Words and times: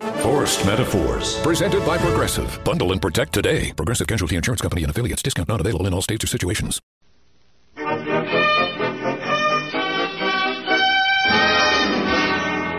Forced 0.00 0.64
Metaphors. 0.64 1.38
Presented 1.42 1.84
by 1.84 1.98
Progressive. 1.98 2.58
Bundle 2.64 2.92
and 2.92 3.02
protect 3.02 3.34
today. 3.34 3.72
Progressive 3.74 4.06
Casualty 4.06 4.36
Insurance 4.36 4.62
Company 4.62 4.82
and 4.82 4.90
affiliates. 4.90 5.22
Discount 5.22 5.48
not 5.48 5.60
available 5.60 5.86
in 5.86 5.92
all 5.92 6.00
states 6.00 6.24
or 6.24 6.26
situations. 6.26 6.80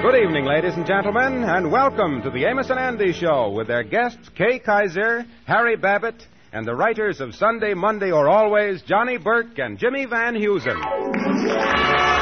Good 0.01 0.15
evening, 0.15 0.45
ladies 0.45 0.73
and 0.73 0.87
gentlemen, 0.87 1.43
and 1.43 1.71
welcome 1.71 2.23
to 2.23 2.31
the 2.31 2.45
Amos 2.45 2.71
and 2.71 2.79
Andy 2.79 3.13
Show 3.13 3.51
with 3.51 3.67
their 3.67 3.83
guests 3.83 4.29
Kay 4.35 4.57
Kyser, 4.57 5.27
Harry 5.45 5.75
Babbitt, 5.75 6.25
and 6.51 6.65
the 6.65 6.75
writers 6.75 7.21
of 7.21 7.35
Sunday, 7.35 7.75
Monday, 7.75 8.11
or 8.11 8.27
Always, 8.27 8.81
Johnny 8.81 9.17
Burke 9.17 9.59
and 9.59 9.77
Jimmy 9.77 10.05
Van 10.05 10.33
Heusen. 10.33 12.20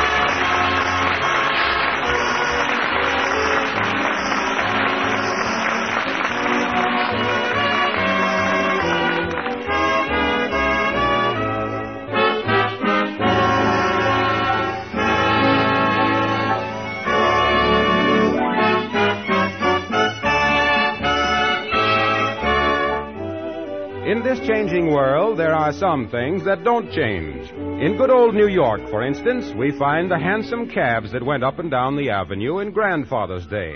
There 25.39 25.55
are 25.55 25.71
some 25.71 26.09
things 26.09 26.43
that 26.43 26.65
don't 26.65 26.91
change. 26.91 27.49
In 27.81 27.95
good 27.95 28.09
old 28.09 28.35
New 28.35 28.49
York, 28.49 28.81
for 28.89 29.01
instance, 29.01 29.53
we 29.55 29.71
find 29.71 30.11
the 30.11 30.19
hansom 30.19 30.69
cabs 30.69 31.13
that 31.13 31.25
went 31.25 31.45
up 31.45 31.59
and 31.59 31.71
down 31.71 31.95
the 31.95 32.09
avenue 32.09 32.59
in 32.59 32.71
Grandfather's 32.71 33.47
Day. 33.47 33.73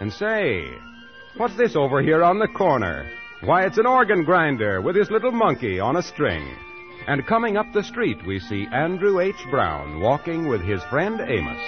And 0.00 0.12
say, 0.12 0.66
what's 1.38 1.56
this 1.56 1.76
over 1.76 2.02
here 2.02 2.22
on 2.22 2.38
the 2.38 2.46
corner? 2.46 3.10
Why, 3.40 3.64
it's 3.64 3.78
an 3.78 3.86
organ 3.86 4.22
grinder 4.22 4.82
with 4.82 4.94
his 4.94 5.10
little 5.10 5.32
monkey 5.32 5.80
on 5.80 5.96
a 5.96 6.02
string. 6.02 6.46
And 7.06 7.26
coming 7.26 7.56
up 7.56 7.72
the 7.72 7.84
street, 7.84 8.18
we 8.26 8.38
see 8.38 8.66
Andrew 8.70 9.18
H. 9.18 9.42
Brown 9.50 10.02
walking 10.02 10.46
with 10.46 10.60
his 10.60 10.82
friend 10.90 11.18
Amos. 11.22 11.62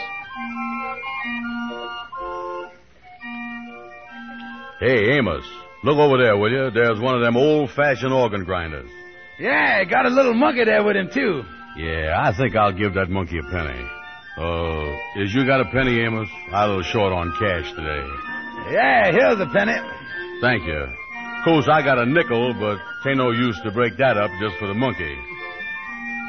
Hey, 4.80 5.17
Amos, 5.17 5.47
look 5.83 5.97
over 5.97 6.22
there, 6.22 6.36
will 6.36 6.52
you? 6.52 6.70
There's 6.70 7.00
one 7.00 7.14
of 7.14 7.22
them 7.22 7.39
old-fashioned 7.39 8.12
organ 8.12 8.45
grinders. 8.45 8.91
Yeah, 9.39 9.85
got 9.85 10.07
a 10.07 10.11
little 10.11 10.35
monkey 10.35 10.65
there 10.65 10.85
with 10.85 10.97
him, 10.97 11.11
too. 11.13 11.43
Yeah, 11.77 12.15
I 12.23 12.37
think 12.37 12.55
I'll 12.55 12.73
give 12.73 12.95
that 12.95 13.11
monkey 13.11 13.39
a 13.39 13.43
penny. 13.51 13.83
Uh, 14.39 15.23
is 15.23 15.35
you 15.35 15.45
got 15.47 15.61
a 15.61 15.65
penny, 15.73 16.01
Amos? 16.01 16.29
I'm 16.53 16.55
a 16.55 16.67
little 16.69 16.83
short 16.83 17.13
on 17.13 17.31
cash 17.39 17.71
today. 17.73 18.03
Yeah, 18.71 19.11
here's 19.11 19.41
a 19.41 19.47
penny. 19.53 19.75
Thank 20.41 20.65
you. 20.65 20.87
Of 20.87 21.45
course, 21.45 21.69
I 21.71 21.83
got 21.83 21.99
a 21.99 22.07
nickel, 22.07 22.55
but 22.55 22.79
ain't 23.09 23.19
no 23.19 23.31
use 23.33 23.61
to 23.65 23.71
break 23.73 23.97
that 23.99 24.17
up 24.17 24.31
just 24.41 24.57
for 24.59 24.67
the 24.69 24.75
monkey. 24.75 25.15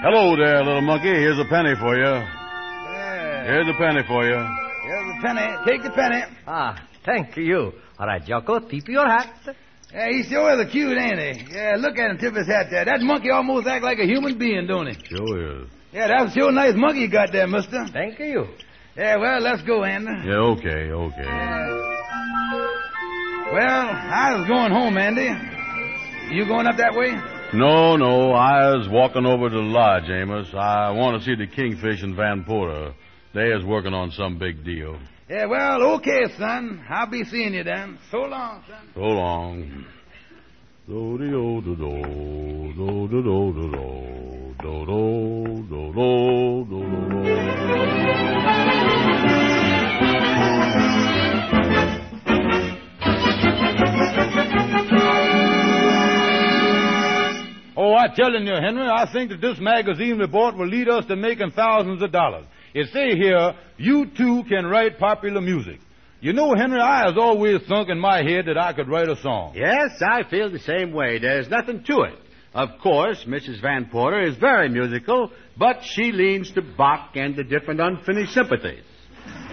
Hello 0.02 0.36
there, 0.36 0.58
little 0.64 0.82
monkey. 0.82 1.08
Here's 1.10 1.40
a 1.40 1.46
penny 1.46 1.74
for 1.80 1.96
you. 1.96 2.04
Yeah, 2.04 3.44
Here's 3.46 3.68
a 3.70 3.78
penny 3.78 4.02
for 4.08 4.26
you. 4.26 4.36
here's 4.36 5.10
a 5.18 5.22
penny. 5.26 5.48
Take 5.66 5.84
the 5.84 5.92
penny. 5.92 6.24
Ah, 6.48 6.76
thank 7.06 7.38
you. 7.38 7.72
All 7.98 8.08
right, 8.08 8.24
Jocko, 8.26 8.60
keep 8.68 8.88
your 8.90 9.08
hat. 9.08 9.56
Yeah, 9.96 10.10
he 10.12 10.24
sure 10.24 10.60
is 10.60 10.68
a 10.68 10.70
cute, 10.70 10.98
ain't 10.98 11.20
he? 11.20 11.56
Yeah, 11.56 11.76
look 11.78 11.98
at 11.98 12.12
him 12.12 12.18
tip 12.18 12.36
his 12.36 12.48
hat 12.48 12.68
there. 12.70 12.84
That 12.84 13.00
monkey 13.00 13.30
almost 13.30 13.66
act 13.66 13.82
like 13.82 13.98
a 13.98 14.06
human 14.06 14.38
being, 14.38 14.68
don't 14.68 14.88
he? 14.88 14.94
Sure 15.06 15.62
is. 15.62 15.70
Yeah, 15.94 16.08
that's 16.10 16.34
sure 16.34 16.52
nice 16.52 16.74
monkey 16.76 17.00
you 17.00 17.10
got 17.10 17.32
there, 17.32 17.48
mister. 17.48 17.86
Thank 17.94 18.20
you. 18.20 18.46
Yeah, 18.98 19.16
well, 19.16 19.40
let's 19.40 19.62
go, 19.62 19.86
Andy. 19.86 20.12
Yeah, 20.26 20.52
okay, 20.52 20.92
okay. 20.92 21.22
Uh, 21.22 21.76
well, 23.54 23.88
I 23.88 24.36
was 24.36 24.48
going 24.50 24.72
home, 24.74 24.98
Andy. 24.98 25.32
You 26.36 26.46
going 26.46 26.68
up 26.68 26.76
that 26.76 26.94
way? 26.94 27.14
No, 27.54 27.96
no, 27.96 28.32
I 28.32 28.76
was 28.76 28.90
walking 28.90 29.26
over 29.26 29.50
to 29.50 29.56
the 29.56 29.62
lodge, 29.62 30.10
Amos. 30.10 30.48
I 30.54 30.92
want 30.92 31.22
to 31.22 31.26
see 31.26 31.36
the 31.36 31.48
Kingfish 31.48 32.04
and 32.04 32.18
Van 32.18 32.44
Porter. 32.44 32.94
They 33.34 33.48
is 33.48 33.64
working 33.64 33.94
on 33.94 34.12
some 34.12 34.38
big 34.38 34.66
deal. 34.66 35.00
Yeah, 35.28 35.46
well, 35.48 35.82
okay, 35.96 36.26
son. 36.38 36.86
I'll 36.88 37.10
be 37.10 37.24
seeing 37.24 37.56
you 37.56 37.64
then. 37.64 37.98
So 38.12 38.20
long, 38.20 38.64
son. 38.68 38.90
So 38.94 39.02
long. 39.02 39.86
Do 40.88 41.18
do 41.18 41.62
do 41.62 41.62
do 41.62 41.76
do 41.76 42.78
do 42.78 43.08
do 43.08 43.24
do 43.24 43.54
do 43.54 43.64
do 43.64 43.72
do 44.62 44.86
do 44.86 45.66
do 45.68 45.92
do 45.92 46.66
do 46.70 46.80
do. 46.80 47.06
Oh, 57.78 57.94
I'm 57.96 58.14
telling 58.16 58.46
you, 58.46 58.54
Henry, 58.54 58.88
I 58.88 59.12
think 59.12 59.32
that 59.32 59.42
this 59.42 59.58
magazine 59.60 60.20
report 60.20 60.56
will 60.56 60.68
lead 60.68 60.88
us 60.88 61.06
to 61.08 61.16
making 61.16 61.52
thousands 61.52 62.04
of 62.04 62.12
dollars. 62.12 62.46
It 62.76 62.90
say 62.92 63.16
here, 63.16 63.54
you 63.78 64.08
too 64.18 64.44
can 64.50 64.66
write 64.66 65.00
popular 65.00 65.40
music. 65.40 65.80
You 66.20 66.34
know, 66.34 66.54
Henry, 66.54 66.82
I 66.82 67.06
has 67.06 67.18
always 67.18 67.62
thunk 67.70 67.88
in 67.88 67.98
my 67.98 68.22
head 68.22 68.48
that 68.48 68.58
I 68.58 68.74
could 68.74 68.90
write 68.90 69.08
a 69.08 69.16
song. 69.16 69.54
Yes, 69.56 70.02
I 70.02 70.30
feel 70.30 70.52
the 70.52 70.60
same 70.60 70.92
way. 70.92 71.18
There's 71.18 71.48
nothing 71.48 71.86
to 71.86 72.02
it. 72.02 72.20
Of 72.54 72.80
course, 72.84 73.24
Mrs. 73.26 73.62
Van 73.62 73.86
Porter 73.90 74.22
is 74.22 74.36
very 74.36 74.68
musical, 74.68 75.32
but 75.58 75.84
she 75.84 76.12
leans 76.12 76.52
to 76.52 76.62
Bach 76.62 77.12
and 77.16 77.34
the 77.34 77.46
different 77.46 77.80
unfinished 77.80 78.34
sympathies. 78.34 78.84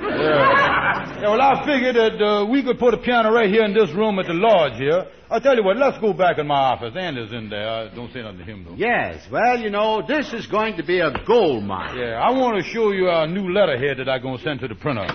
Yeah, 0.03 1.31
well, 1.31 1.41
I 1.41 1.65
figured 1.65 1.95
that 1.97 2.23
uh, 2.23 2.47
we 2.47 2.63
could 2.63 2.79
put 2.79 2.95
a 2.95 2.99
piano 2.99 3.33
right 3.33 3.49
here 3.49 3.65
in 3.65 3.73
this 3.75 3.91
room 3.93 4.19
at 4.19 4.27
the 4.27 4.35
lodge 4.35 4.79
here. 4.79 5.07
I'll 5.31 5.41
tell 5.41 5.57
you 5.57 5.65
what, 5.65 5.77
let's 5.77 5.99
go 5.99 6.13
back 6.13 6.39
in 6.39 6.47
my 6.47 6.75
office. 6.75 6.95
Andy's 6.97 7.33
in 7.33 7.49
there. 7.49 7.69
I 7.69 7.95
don't 7.95 8.13
say 8.13 8.21
nothing 8.23 8.39
to 8.39 8.45
him, 8.45 8.65
though. 8.65 8.75
Yes, 8.77 9.27
well, 9.31 9.59
you 9.59 9.71
know, 9.71 10.03
this 10.07 10.33
is 10.33 10.47
going 10.47 10.77
to 10.77 10.83
be 10.83 10.99
a 11.01 11.11
gold 11.27 11.65
mine. 11.65 11.97
Yeah, 11.97 12.21
I 12.21 12.31
want 12.33 12.63
to 12.63 12.71
show 12.71 12.91
you 12.93 13.07
our 13.09 13.27
new 13.27 13.53
letterhead 13.53 13.99
that 13.99 14.09
I'm 14.11 14.23
going 14.23 14.39
to 14.39 14.45
send 14.45 14.61
to 14.61 14.69
the 14.69 14.75
printer. 14.75 15.07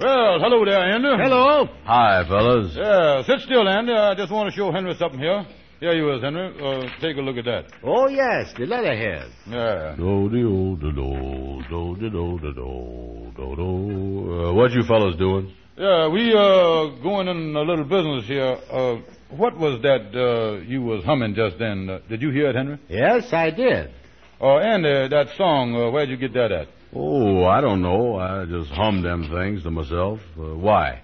Well, 0.00 0.38
hello 0.40 0.64
there, 0.64 0.80
Andy. 0.80 1.08
Hello. 1.22 1.66
Hi, 1.84 2.24
fellas. 2.28 2.74
Yeah, 2.76 3.22
sit 3.24 3.40
still, 3.40 3.68
Andy. 3.68 3.92
I 3.92 4.14
just 4.14 4.32
want 4.32 4.50
to 4.50 4.56
show 4.56 4.72
Henry 4.72 4.94
something 4.98 5.20
here. 5.20 5.44
Here 5.80 5.92
you 5.92 6.12
is, 6.12 6.22
Henry. 6.22 6.48
Uh, 6.60 6.88
take 7.00 7.16
a 7.18 7.20
look 7.20 7.36
at 7.36 7.44
that. 7.44 7.66
Oh, 7.84 8.08
yes, 8.08 8.52
the 8.58 8.66
letterhead. 8.66 9.30
Yeah. 9.48 9.94
Do 9.96 10.28
do 10.28 10.76
do 10.80 10.90
do 10.92 11.62
do 11.70 11.96
do 12.00 12.10
do 12.10 12.38
do 12.40 12.52
do 12.52 13.32
do 13.36 13.56
do. 13.56 14.48
Uh, 14.48 14.52
what 14.54 14.72
you 14.72 14.82
fellas 14.82 15.14
doing? 15.16 15.54
Yeah, 15.76 16.08
we 16.08 16.32
uh 16.34 17.00
going 17.00 17.28
in 17.28 17.54
a 17.54 17.62
little 17.62 17.84
business 17.84 18.26
here. 18.26 18.58
Uh, 18.68 18.96
what 19.36 19.56
was 19.56 19.80
that 19.82 20.10
uh, 20.18 20.60
you 20.66 20.82
was 20.82 21.04
humming 21.04 21.36
just 21.36 21.60
then? 21.60 21.88
Uh, 21.88 22.00
did 22.08 22.22
you 22.22 22.30
hear 22.30 22.48
it, 22.50 22.56
Henry? 22.56 22.78
Yes, 22.88 23.32
I 23.32 23.50
did. 23.50 23.92
Oh, 24.40 24.58
and 24.58 24.84
uh, 24.84 25.06
that 25.08 25.28
song. 25.36 25.76
Uh, 25.76 25.92
where'd 25.92 26.08
you 26.08 26.16
get 26.16 26.32
that 26.34 26.50
at? 26.50 26.66
Oh, 26.92 27.44
I 27.44 27.60
don't 27.60 27.82
know. 27.82 28.16
I 28.16 28.46
just 28.46 28.70
hum 28.70 29.02
them 29.02 29.30
things 29.30 29.62
to 29.62 29.70
myself. 29.70 30.18
Uh, 30.36 30.56
why? 30.56 31.02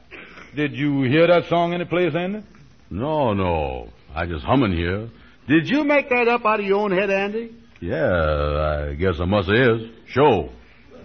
Did 0.57 0.73
you 0.73 1.03
hear 1.03 1.29
that 1.29 1.45
song 1.49 1.75
any 1.75 1.85
place, 1.85 2.13
Andy? 2.17 2.43
No, 2.91 3.35
no. 3.35 3.89
I 4.15 4.27
just 4.27 4.45
humming 4.45 4.73
here. 4.73 5.09
Did 5.49 5.69
you 5.69 5.85
make 5.85 6.09
that 6.09 6.29
up 6.29 6.45
out 6.47 6.61
of 6.61 6.67
your 6.67 6.81
own 6.81 6.93
head, 6.93 7.11
Andy? 7.11 7.55
Yeah, 7.81 8.91
I 8.91 8.95
guess 8.95 9.15
I 9.21 9.25
must 9.25 9.49
is. 9.51 9.91
Show. 10.09 10.51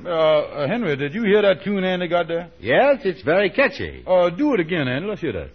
Uh, 0.05 0.09
uh, 0.09 0.67
Henry, 0.67 0.95
did 0.95 1.13
you 1.13 1.23
hear 1.23 1.41
that 1.41 1.63
tune 1.63 1.83
Andy 1.83 2.07
got 2.07 2.27
there? 2.27 2.49
Yes, 2.59 2.99
it's 3.03 3.21
very 3.21 3.49
catchy. 3.49 4.03
Uh, 4.07 4.29
do 4.29 4.53
it 4.53 4.59
again, 4.61 4.87
Andy. 4.87 5.07
Let's 5.07 5.21
hear 5.21 5.33
that. 5.33 5.49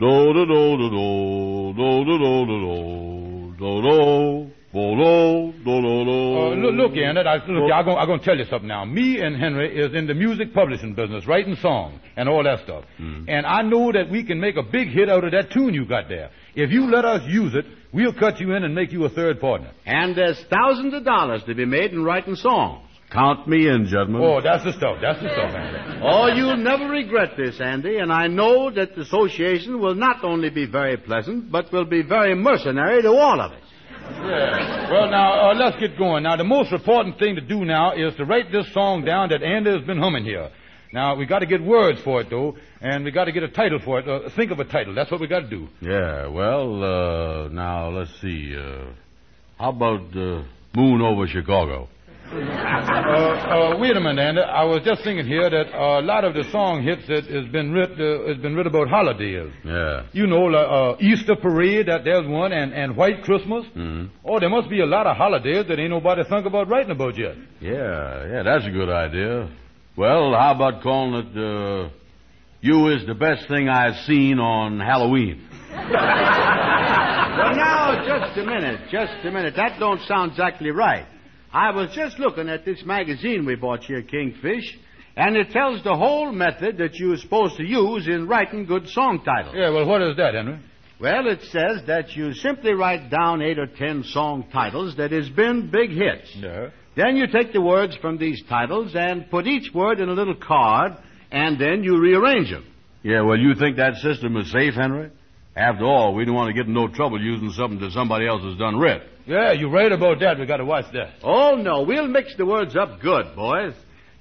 Do 0.00 0.32
do 0.32 0.46
do 0.46 0.76
do 0.76 0.90
do 0.90 1.74
do 1.76 2.04
do 2.04 2.04
do 2.04 2.46
do 2.46 2.46
do 2.46 3.56
do 3.58 3.82
do 3.82 4.50
Uh, 6.52 6.54
look, 6.56 6.74
look, 6.74 6.96
Andy. 6.96 7.20
I, 7.20 7.36
look, 7.46 7.72
I'm 7.72 7.84
going 7.84 7.96
I'm 7.98 8.18
to 8.18 8.24
tell 8.24 8.36
you 8.36 8.44
something 8.44 8.68
now. 8.68 8.84
Me 8.84 9.20
and 9.20 9.34
Henry 9.36 9.76
is 9.76 9.94
in 9.94 10.06
the 10.06 10.14
music 10.14 10.52
publishing 10.52 10.94
business, 10.94 11.26
writing 11.26 11.56
songs 11.56 12.00
and 12.16 12.28
all 12.28 12.44
that 12.44 12.60
stuff. 12.64 12.84
And 12.98 13.46
I 13.46 13.62
know 13.62 13.90
that 13.92 14.10
we 14.10 14.24
can 14.24 14.38
make 14.40 14.56
a 14.56 14.62
big 14.62 14.88
hit 14.88 15.08
out 15.08 15.24
of 15.24 15.32
that 15.32 15.50
tune 15.50 15.72
you 15.74 15.86
got 15.86 16.08
there. 16.08 16.30
If 16.54 16.70
you 16.70 16.90
let 16.90 17.04
us 17.04 17.22
use 17.26 17.54
it, 17.54 17.64
we'll 17.92 18.12
cut 18.12 18.40
you 18.40 18.52
in 18.54 18.64
and 18.64 18.74
make 18.74 18.92
you 18.92 19.04
a 19.04 19.08
third 19.08 19.40
partner. 19.40 19.70
And 19.86 20.16
there's 20.16 20.42
thousands 20.50 20.94
of 20.94 21.04
dollars 21.04 21.42
to 21.44 21.54
be 21.54 21.64
made 21.64 21.92
in 21.92 22.04
writing 22.04 22.34
songs. 22.34 22.82
Count 23.10 23.46
me 23.46 23.68
in, 23.68 23.86
gentlemen. 23.86 24.20
Oh, 24.20 24.40
that's 24.42 24.64
the 24.64 24.72
stuff. 24.72 24.98
That's 25.00 25.22
the 25.22 25.30
stuff, 25.32 25.54
Andy. 25.54 26.00
Oh, 26.02 26.26
you'll 26.26 26.56
never 26.56 26.88
regret 26.88 27.36
this, 27.36 27.60
Andy, 27.60 27.98
and 27.98 28.12
I 28.12 28.26
know 28.26 28.68
that 28.70 28.96
the 28.96 29.02
association 29.02 29.80
will 29.80 29.94
not 29.94 30.24
only 30.24 30.50
be 30.50 30.66
very 30.66 30.96
pleasant, 30.96 31.50
but 31.52 31.72
will 31.72 31.84
be 31.84 32.02
very 32.02 32.34
mercenary 32.34 33.02
to 33.02 33.08
all 33.10 33.40
of 33.40 33.52
us. 33.52 33.62
Yeah. 34.10 34.90
Well, 34.90 35.10
now, 35.10 35.50
uh, 35.50 35.54
let's 35.54 35.78
get 35.78 35.98
going. 35.98 36.22
Now, 36.22 36.36
the 36.36 36.44
most 36.44 36.72
important 36.72 37.18
thing 37.18 37.34
to 37.36 37.40
do 37.40 37.64
now 37.64 37.92
is 37.92 38.14
to 38.16 38.24
write 38.24 38.50
this 38.52 38.72
song 38.72 39.04
down 39.04 39.30
that 39.30 39.42
Andy 39.42 39.70
has 39.70 39.82
been 39.86 39.98
humming 39.98 40.24
here. 40.24 40.50
Now, 40.92 41.16
we 41.16 41.26
got 41.26 41.40
to 41.40 41.46
get 41.46 41.62
words 41.62 42.00
for 42.04 42.20
it, 42.20 42.28
though, 42.30 42.56
and 42.80 43.04
we 43.04 43.10
got 43.10 43.24
to 43.24 43.32
get 43.32 43.42
a 43.42 43.48
title 43.48 43.80
for 43.84 43.98
it. 43.98 44.08
Uh, 44.08 44.30
think 44.36 44.50
of 44.50 44.60
a 44.60 44.64
title. 44.64 44.94
That's 44.94 45.10
what 45.10 45.20
we 45.20 45.26
got 45.26 45.40
to 45.40 45.50
do. 45.50 45.68
Yeah, 45.80 46.28
well, 46.28 46.82
uh, 46.82 47.48
now, 47.48 47.90
let's 47.90 48.10
see. 48.20 48.54
Uh, 48.56 48.92
how 49.58 49.70
about 49.70 50.16
uh, 50.16 50.44
Moon 50.74 51.02
Over 51.02 51.26
Chicago? 51.26 51.88
Uh, 52.66 53.74
uh, 53.74 53.78
wait 53.78 53.96
a 53.96 54.00
minute, 54.00 54.20
Andy. 54.20 54.40
I 54.40 54.64
was 54.64 54.82
just 54.84 55.04
thinking 55.04 55.26
here 55.26 55.48
that 55.48 55.72
a 55.72 56.00
lot 56.00 56.24
of 56.24 56.34
the 56.34 56.44
song 56.50 56.82
hits 56.82 57.06
that 57.08 57.24
has 57.26 57.46
been 57.52 57.72
writ 57.72 57.92
uh, 57.92 58.26
has 58.28 58.38
been 58.38 58.54
writ 58.56 58.66
about 58.66 58.88
holidays. 58.88 59.52
Yeah. 59.64 60.02
You 60.12 60.26
know, 60.26 60.42
like 60.50 60.66
uh, 60.68 60.96
Easter 61.00 61.36
parade, 61.36 61.86
that 61.86 62.02
there's 62.04 62.26
one, 62.26 62.52
and, 62.52 62.72
and 62.74 62.96
White 62.96 63.22
Christmas. 63.22 63.64
Mhm. 63.76 64.10
Oh, 64.24 64.40
there 64.40 64.48
must 64.48 64.68
be 64.68 64.80
a 64.80 64.86
lot 64.86 65.06
of 65.06 65.16
holidays 65.16 65.64
that 65.68 65.78
ain't 65.78 65.90
nobody 65.90 66.24
think 66.28 66.44
about 66.46 66.68
writing 66.68 66.90
about 66.90 67.16
yet. 67.16 67.36
Yeah, 67.60 68.26
yeah, 68.32 68.42
that's 68.42 68.66
a 68.66 68.70
good 68.70 68.90
idea. 68.90 69.48
Well, 69.96 70.32
how 70.34 70.52
about 70.54 70.82
calling 70.82 71.14
it, 71.14 71.38
uh, 71.38 71.88
You 72.60 72.88
is 72.88 73.06
the 73.06 73.14
best 73.14 73.46
thing 73.48 73.68
I've 73.68 73.96
seen 74.06 74.38
on 74.40 74.80
Halloween? 74.80 75.46
Well, 77.36 77.54
now, 77.54 78.02
just 78.06 78.38
a 78.38 78.44
minute, 78.46 78.80
just 78.90 79.12
a 79.24 79.30
minute. 79.30 79.54
That 79.56 79.78
don't 79.78 80.00
sound 80.08 80.30
exactly 80.32 80.70
right. 80.70 81.04
I 81.56 81.70
was 81.70 81.90
just 81.94 82.18
looking 82.18 82.50
at 82.50 82.66
this 82.66 82.84
magazine 82.84 83.46
we 83.46 83.54
bought 83.54 83.84
here, 83.84 84.02
Kingfish, 84.02 84.76
and 85.16 85.38
it 85.38 85.52
tells 85.52 85.82
the 85.82 85.94
whole 85.94 86.30
method 86.30 86.76
that 86.76 86.96
you're 86.96 87.16
supposed 87.16 87.56
to 87.56 87.64
use 87.64 88.06
in 88.06 88.28
writing 88.28 88.66
good 88.66 88.86
song 88.90 89.22
titles. 89.24 89.54
Yeah, 89.56 89.70
well, 89.70 89.86
what 89.86 90.02
is 90.02 90.18
that, 90.18 90.34
Henry? 90.34 90.60
Well, 91.00 91.26
it 91.26 91.40
says 91.44 91.86
that 91.86 92.14
you 92.14 92.34
simply 92.34 92.74
write 92.74 93.08
down 93.08 93.40
eight 93.40 93.58
or 93.58 93.68
ten 93.68 94.04
song 94.04 94.44
titles 94.52 94.96
that 94.98 95.12
has 95.12 95.30
been 95.30 95.70
big 95.70 95.92
hits. 95.92 96.30
Yeah. 96.34 96.68
Then 96.94 97.16
you 97.16 97.26
take 97.26 97.54
the 97.54 97.62
words 97.62 97.96
from 98.02 98.18
these 98.18 98.42
titles 98.50 98.92
and 98.94 99.30
put 99.30 99.46
each 99.46 99.72
word 99.72 99.98
in 99.98 100.10
a 100.10 100.12
little 100.12 100.36
card, 100.36 100.92
and 101.30 101.58
then 101.58 101.82
you 101.82 101.98
rearrange 101.98 102.50
them. 102.50 102.66
Yeah, 103.02 103.22
well, 103.22 103.38
you 103.38 103.54
think 103.54 103.78
that 103.78 103.94
system 103.94 104.36
is 104.36 104.52
safe, 104.52 104.74
Henry? 104.74 105.10
After 105.56 105.84
all, 105.84 106.14
we 106.14 106.26
don't 106.26 106.34
want 106.34 106.48
to 106.48 106.54
get 106.54 106.66
in 106.66 106.74
no 106.74 106.86
trouble 106.86 107.18
using 107.20 107.50
something 107.50 107.80
that 107.80 107.92
somebody 107.92 108.26
else 108.26 108.42
has 108.42 108.58
done 108.58 108.78
writ. 108.78 109.02
Yeah, 109.26 109.52
you're 109.52 109.70
right 109.70 109.90
about 109.90 110.20
that. 110.20 110.38
We 110.38 110.44
got 110.44 110.58
to 110.58 110.66
watch 110.66 110.84
that. 110.92 111.14
Oh, 111.24 111.56
no, 111.56 111.82
we'll 111.82 112.08
mix 112.08 112.36
the 112.36 112.44
words 112.44 112.76
up 112.76 113.00
good, 113.00 113.34
boys. 113.34 113.72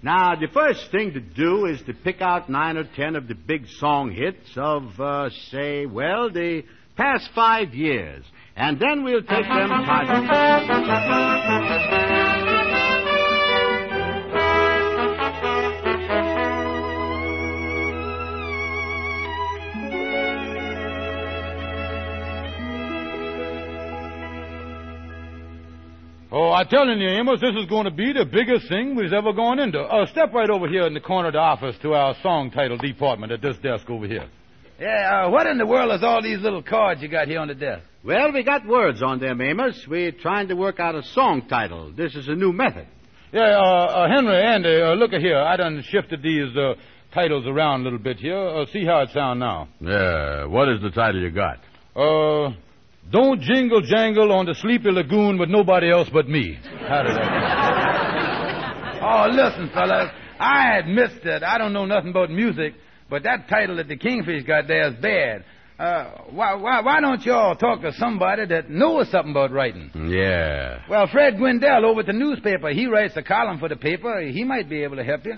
Now, 0.02 0.36
the 0.36 0.48
first 0.48 0.90
thing 0.92 1.14
to 1.14 1.20
do 1.20 1.66
is 1.66 1.82
to 1.84 1.94
pick 1.94 2.22
out 2.22 2.50
nine 2.50 2.78
or 2.78 2.86
ten 2.96 3.18
of 3.18 3.28
the 3.28 3.36
big 3.36 3.68
song 3.80 4.12
hits 4.12 4.50
of, 4.56 5.00
uh, 5.00 5.30
say, 5.52 5.86
well, 5.86 6.32
the 6.32 6.64
past 6.96 7.30
five 7.36 7.74
years. 7.74 8.24
And 8.56 8.80
then 8.80 9.04
we'll 9.04 9.22
take 9.22 9.44
them 9.46 9.72
I'm 26.56 26.70
telling 26.70 27.02
you, 27.02 27.10
Amos, 27.10 27.42
this 27.42 27.54
is 27.54 27.66
going 27.66 27.84
to 27.84 27.92
be 27.92 28.14
the 28.14 28.24
biggest 28.24 28.70
thing 28.70 28.96
we've 28.96 29.12
ever 29.12 29.34
gone 29.34 29.60
into. 29.60 29.82
Uh, 29.82 30.06
step 30.06 30.32
right 30.32 30.50
over 30.50 30.70
here 30.70 30.88
in 30.88 30.94
the 30.94 31.02
corner 31.02 31.28
of 31.28 31.34
the 31.34 31.40
office 31.40 31.76
to 31.82 31.94
our 31.94 32.16
song 32.24 32.50
title 32.50 32.78
department 32.78 33.34
at 33.34 33.42
this 33.42 33.58
desk 33.58 33.90
over 33.90 34.08
here. 34.08 34.30
Yeah, 34.80 35.26
uh, 35.26 35.30
what 35.32 35.48
in 35.48 35.58
the 35.58 35.66
world 35.66 35.94
is 35.94 36.02
all 36.02 36.24
these 36.24 36.40
little 36.40 36.64
cards 36.64 37.02
you 37.02 37.10
got 37.10 37.28
here 37.28 37.42
on 37.42 37.50
the 37.50 37.56
desk? 37.56 37.84
Well, 38.06 38.32
we 38.32 38.42
got 38.44 38.66
words 38.66 39.04
on 39.04 39.20
them, 39.20 39.42
Amos. 39.42 39.86
We're 39.86 40.14
trying 40.14 40.48
to 40.48 40.54
work 40.54 40.80
out 40.80 40.96
a 40.96 41.04
song 41.04 41.46
title. 41.50 41.92
This 41.92 42.16
is 42.16 42.30
a 42.30 42.36
new 42.36 42.54
method. 42.54 42.88
Yeah, 43.34 43.42
uh, 43.42 44.06
uh, 44.06 44.08
Henry, 44.08 44.42
Andy, 44.42 44.82
uh, 44.82 44.94
look 44.94 45.12
at 45.12 45.20
here. 45.20 45.38
I 45.38 45.58
done 45.58 45.84
shifted 45.90 46.24
these 46.24 46.56
uh, 46.56 46.76
titles 47.14 47.46
around 47.48 47.82
a 47.82 47.84
little 47.84 48.00
bit 48.00 48.16
here. 48.16 48.40
Uh, 48.40 48.66
see 48.72 48.86
how 48.86 49.02
it 49.02 49.10
sound 49.14 49.42
now. 49.42 49.68
Yeah, 49.82 50.46
what 50.46 50.70
is 50.70 50.82
the 50.82 50.92
title 50.92 51.22
you 51.22 51.32
got? 51.32 51.58
Uh, 51.98 52.54
don't 53.12 53.42
jingle 53.42 53.82
jangle 53.82 54.32
on 54.32 54.46
the 54.46 54.56
sleepy 54.56 54.92
lagoon 54.92 55.38
with 55.38 55.50
nobody 55.50 55.92
else 55.92 56.10
but 56.12 56.28
me. 56.28 56.58
How 56.88 57.04
did 57.04 57.16
that? 57.16 58.02
Oh, 59.08 59.28
listen, 59.30 59.70
fellas. 59.72 60.10
I 60.40 60.78
admit 60.78 61.24
that 61.26 61.44
I 61.44 61.60
don't 61.60 61.74
know 61.74 61.86
nothing 61.86 62.10
about 62.10 62.32
music, 62.32 62.74
but 63.08 63.22
that 63.24 63.48
title 63.48 63.76
that 63.76 63.88
the 63.88 63.98
Kingfish 63.98 64.46
got 64.48 64.68
there 64.68 64.88
is 64.88 64.96
bad. 64.96 65.46
Uh, 65.78 66.24
why, 66.32 66.56
why, 66.56 66.82
why 66.82 67.02
don't 67.02 67.22
y'all 67.24 67.56
talk 67.56 67.82
to 67.82 67.92
somebody 67.94 68.46
that 68.48 68.70
knows 68.70 69.12
something 69.12 69.32
about 69.32 69.52
writing? 69.52 69.92
Yeah. 69.94 70.82
Well, 70.90 71.06
Fred 71.08 71.36
Gwendell 71.36 71.84
over 71.84 72.00
at 72.00 72.06
the 72.08 72.14
newspaper, 72.14 72.70
he 72.70 72.88
writes 72.88 73.16
a 73.18 73.22
column 73.22 73.60
for 73.60 73.70
the 73.70 73.76
paper. 73.76 74.22
He 74.22 74.44
might 74.44 74.70
be 74.70 74.84
able 74.84 74.96
to 74.96 75.04
help 75.04 75.26
you. 75.26 75.36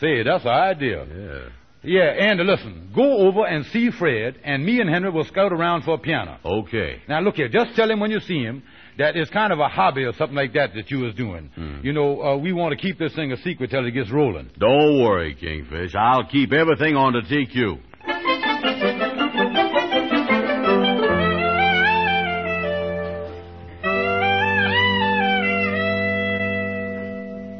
Say, 0.00 0.22
that's 0.24 0.44
an 0.44 0.50
idea. 0.50 1.04
Yeah. 1.06 1.48
Yeah, 1.88 2.02
Andy, 2.02 2.44
listen. 2.44 2.90
Go 2.94 3.26
over 3.26 3.46
and 3.46 3.64
see 3.66 3.90
Fred, 3.90 4.38
and 4.44 4.62
me 4.64 4.78
and 4.80 4.90
Henry 4.90 5.10
will 5.10 5.24
scout 5.24 5.54
around 5.54 5.84
for 5.84 5.94
a 5.94 5.98
piano. 5.98 6.38
Okay. 6.44 7.00
Now, 7.08 7.20
look 7.20 7.36
here. 7.36 7.48
Just 7.48 7.74
tell 7.76 7.90
him 7.90 7.98
when 7.98 8.10
you 8.10 8.20
see 8.20 8.40
him 8.42 8.62
that 8.98 9.16
it's 9.16 9.30
kind 9.30 9.54
of 9.54 9.58
a 9.58 9.68
hobby 9.68 10.04
or 10.04 10.12
something 10.12 10.36
like 10.36 10.52
that 10.52 10.74
that 10.74 10.90
you 10.90 10.98
was 10.98 11.14
doing. 11.14 11.50
You 11.82 11.94
know, 11.94 12.20
uh, 12.22 12.36
we 12.36 12.52
want 12.52 12.72
to 12.72 12.76
keep 12.76 12.98
this 12.98 13.14
thing 13.14 13.32
a 13.32 13.38
secret 13.38 13.70
till 13.70 13.86
it 13.86 13.92
gets 13.92 14.10
rolling. 14.10 14.50
Don't 14.58 15.02
worry, 15.02 15.34
Kingfish. 15.34 15.94
I'll 15.94 16.26
keep 16.26 16.52
everything 16.52 16.94
on 16.94 17.14
the 17.14 17.22
TQ. 17.22 17.78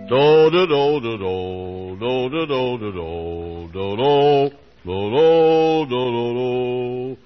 Do 0.08 0.50
do 0.50 0.66
do 0.66 1.00
do 1.02 1.18
do 1.18 1.77
do 1.98 2.28
do 2.30 2.46
do 2.46 2.78
do 2.78 2.92
do 2.92 3.68
do 3.72 3.96
do 3.96 4.46
do 4.84 5.86
do 5.88 6.00
do 6.10 7.16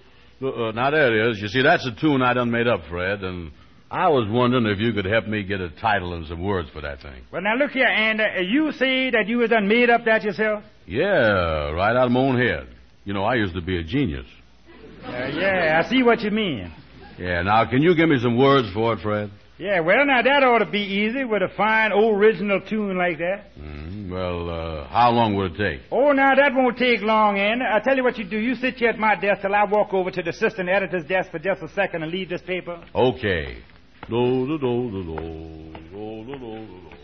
do. 0.41 0.49
Uh, 0.49 0.73
Now 0.73 0.91
there 0.91 1.15
it 1.29 1.31
is. 1.33 1.41
You 1.43 1.49
see, 1.49 1.63
that's 1.63 1.87
a 1.87 1.93
tune 2.01 2.23
I 2.23 2.33
done 2.35 2.51
made 2.51 2.67
up, 2.67 2.81
Fred, 2.91 3.23
and 3.23 3.53
I 3.91 4.09
was 4.09 4.27
wondering 4.31 4.67
if 4.67 4.79
you 4.81 4.93
could 4.93 5.05
help 5.05 5.27
me 5.27 5.43
get 5.45 5.61
a 5.61 5.71
title 5.71 6.15
and 6.15 6.27
some 6.27 6.43
words 6.43 6.69
for 6.73 6.81
that 6.81 7.01
thing. 7.03 7.23
Well, 7.31 7.43
now 7.43 7.55
look 7.57 7.71
here, 7.73 7.87
Andy. 7.87 8.25
Uh, 8.25 8.41
You 8.41 8.73
say 8.73 9.11
that 9.11 9.29
you 9.29 9.39
was 9.39 9.51
done 9.51 9.69
made 9.69 9.91
up 9.91 10.05
that 10.07 10.23
yourself? 10.25 10.65
Yeah, 10.87 11.71
right 11.71 11.95
out 11.97 12.07
of 12.07 12.13
my 12.13 12.21
own 12.21 12.39
head. 12.41 12.67
You 13.05 13.15
know, 13.15 13.25
I 13.25 13.35
used 13.37 13.55
to 13.55 13.61
be 13.63 13.79
a 13.79 13.85
genius. 13.85 14.27
Uh, 15.05 15.11
yeah, 15.11 15.81
I 15.85 15.89
see 15.89 16.03
what 16.03 16.21
you 16.23 16.31
mean. 16.31 16.73
Yeah, 17.19 17.43
now 17.43 17.69
can 17.69 17.83
you 17.83 17.95
give 17.95 18.09
me 18.09 18.19
some 18.21 18.37
words 18.39 18.69
for 18.73 18.95
it, 18.95 19.01
Fred? 19.01 19.31
Yeah, 19.63 19.79
well, 19.79 20.05
now 20.05 20.21
that 20.23 20.43
ought 20.43 20.59
to 20.59 20.67
be 20.67 20.81
easy 20.81 21.23
with 21.23 21.41
a 21.41 21.49
fine 21.57 21.93
original 21.93 22.61
tune 22.63 22.99
like 22.99 23.19
that. 23.19 23.57
Mm, 23.57 24.11
well, 24.11 24.51
uh, 24.51 24.89
how 24.89 25.13
long 25.13 25.37
would 25.37 25.53
it 25.53 25.57
take? 25.57 25.83
Oh, 25.93 26.11
now 26.11 26.35
that 26.35 26.53
won't 26.53 26.77
take 26.77 27.01
long, 27.01 27.39
Andy. 27.39 27.65
I'll 27.65 27.81
tell 27.81 27.97
you 27.97 28.03
what 28.03 28.19
you 28.19 28.25
do. 28.25 28.39
You 28.39 28.57
sit 28.57 28.75
here 28.75 28.89
at 28.89 28.99
my 28.99 29.15
desk 29.15 29.43
till 29.43 29.55
I 29.55 29.63
walk 29.63 29.95
over 29.95 30.11
to 30.11 30.21
the 30.21 30.31
assistant 30.31 30.69
editor's 30.69 31.05
desk 31.05 31.31
for 31.31 31.39
just 31.39 31.63
a 31.63 31.69
second 31.69 32.03
and 32.03 32.11
leave 32.11 32.29
this 32.29 32.43
paper. 32.43 32.83
Okay. 32.93 33.59
Do 34.11 34.49
do 34.49 34.59
do 34.59 34.91
do 34.91 35.05
do 35.05 35.73
do 35.93 36.25
do 36.25 36.39
do 36.39 36.39
do. 36.39 37.02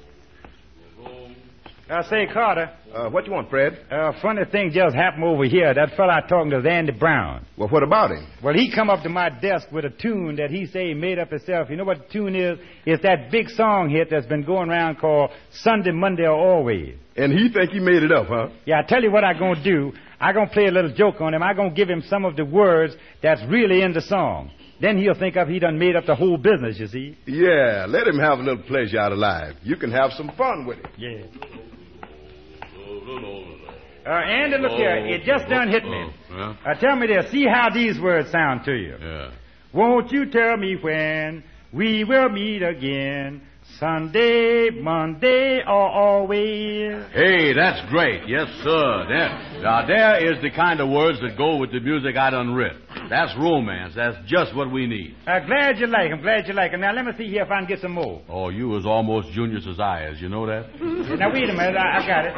Uh, 1.90 2.02
say, 2.02 2.26
Carter, 2.30 2.70
Uh, 2.94 3.08
what 3.08 3.26
you 3.26 3.32
want, 3.32 3.48
Fred? 3.48 3.78
uh, 3.90 4.12
funny 4.20 4.44
thing 4.52 4.70
just 4.72 4.94
happened 4.94 5.24
over 5.24 5.44
here. 5.44 5.72
That 5.72 5.90
fella 5.96 6.16
I 6.16 6.20
talking 6.28 6.50
to 6.50 6.58
is 6.58 6.66
Andy 6.66 6.92
Brown. 6.92 7.44
Well, 7.56 7.68
what 7.68 7.82
about 7.82 8.10
him? 8.10 8.26
Well, 8.42 8.54
he 8.54 8.70
come 8.70 8.90
up 8.90 9.02
to 9.04 9.08
my 9.08 9.30
desk 9.30 9.68
with 9.72 9.84
a 9.86 9.90
tune 9.90 10.36
that 10.36 10.50
he 10.50 10.66
say 10.66 10.88
he 10.88 10.94
made 10.94 11.18
up 11.18 11.30
himself. 11.30 11.70
You 11.70 11.76
know 11.76 11.84
what 11.84 11.98
the 12.06 12.12
tune 12.12 12.34
is? 12.34 12.58
It's 12.84 13.02
that 13.04 13.30
big 13.30 13.48
song 13.48 13.88
hit 13.88 14.08
that's 14.10 14.26
been 14.26 14.42
going 14.44 14.68
around 14.68 14.96
called 14.98 15.30
Sunday, 15.50 15.92
Monday, 15.92 16.24
or 16.24 16.32
Always. 16.36 16.94
And 17.16 17.32
he 17.32 17.48
think 17.50 17.70
he 17.70 17.80
made 17.80 18.02
it 18.02 18.12
up, 18.12 18.26
huh? 18.28 18.48
Yeah, 18.66 18.80
I 18.80 18.82
tell 18.82 19.02
you 19.02 19.10
what 19.10 19.24
I 19.24 19.32
gonna 19.32 19.62
do. 19.62 19.92
I 20.20 20.32
gonna 20.34 20.50
play 20.50 20.66
a 20.66 20.70
little 20.70 20.92
joke 20.92 21.20
on 21.22 21.32
him. 21.34 21.42
I 21.42 21.54
gonna 21.54 21.70
give 21.70 21.88
him 21.88 22.02
some 22.02 22.24
of 22.26 22.36
the 22.36 22.44
words 22.44 22.96
that's 23.22 23.42
really 23.48 23.80
in 23.82 23.92
the 23.92 24.00
song. 24.02 24.50
Then 24.80 24.96
he'll 24.98 25.14
think 25.14 25.36
of 25.36 25.48
he 25.48 25.58
done 25.58 25.78
made 25.78 25.96
up 25.96 26.04
the 26.06 26.14
whole 26.14 26.36
business. 26.36 26.78
You 26.78 26.86
see? 26.86 27.16
Yeah, 27.26 27.86
let 27.88 28.06
him 28.06 28.18
have 28.18 28.38
a 28.38 28.42
little 28.42 28.62
pleasure 28.62 28.98
out 28.98 29.12
of 29.12 29.18
life. 29.18 29.54
You 29.62 29.76
can 29.76 29.90
have 29.90 30.12
some 30.12 30.30
fun 30.36 30.66
with 30.66 30.78
it. 30.78 30.86
Yeah. 30.96 31.22
Uh, 34.06 34.10
Andy, 34.10 34.58
look 34.58 34.72
here. 34.72 34.96
It 34.96 35.22
just 35.24 35.48
done 35.48 35.68
hit 35.68 35.84
me. 35.84 36.10
Yeah? 36.30 36.56
Uh, 36.64 36.74
tell 36.74 36.96
me 36.96 37.06
this. 37.06 37.30
See 37.30 37.46
how 37.46 37.70
these 37.70 38.00
words 38.00 38.30
sound 38.30 38.64
to 38.64 38.72
you. 38.72 38.96
Yeah. 39.00 39.30
Won't 39.72 40.12
you 40.12 40.30
tell 40.30 40.56
me 40.56 40.76
when 40.80 41.42
we 41.72 42.04
will 42.04 42.28
meet 42.28 42.62
again? 42.62 43.42
Sunday, 43.78 44.70
Monday, 44.70 45.60
or 45.60 45.88
always? 45.88 47.04
Hey, 47.12 47.52
that's 47.52 47.88
great. 47.90 48.26
Yes, 48.26 48.48
sir. 48.62 49.04
There. 49.08 49.62
Now, 49.62 49.86
there 49.86 50.32
is 50.34 50.40
the 50.42 50.50
kind 50.50 50.80
of 50.80 50.88
words 50.88 51.20
that 51.20 51.36
go 51.36 51.56
with 51.56 51.70
the 51.70 51.80
music 51.80 52.16
I 52.16 52.30
done 52.30 52.54
writ. 52.54 52.72
That's 53.08 53.34
romance. 53.38 53.94
That's 53.94 54.16
just 54.26 54.54
what 54.54 54.70
we 54.70 54.86
need. 54.86 55.14
Uh, 55.26 55.40
glad 55.46 55.78
you 55.78 55.86
like 55.86 56.10
'em. 56.10 56.20
Glad 56.20 56.46
you 56.46 56.54
like 56.54 56.72
'em. 56.72 56.80
Now, 56.80 56.92
let 56.92 57.04
me 57.04 57.12
see 57.16 57.28
here 57.28 57.42
if 57.42 57.50
I 57.50 57.58
can 57.58 57.66
get 57.66 57.80
some 57.80 57.92
more. 57.92 58.20
Oh, 58.28 58.48
you 58.50 58.68
was 58.68 58.84
almost 58.86 59.30
Junior 59.32 59.60
Cesareas. 59.60 60.20
You 60.20 60.28
know 60.28 60.46
that? 60.46 60.80
now, 61.18 61.32
wait 61.32 61.48
a 61.48 61.52
minute. 61.54 61.76
I, 61.76 62.02
I 62.02 62.06
got 62.06 62.24
it. 62.26 62.34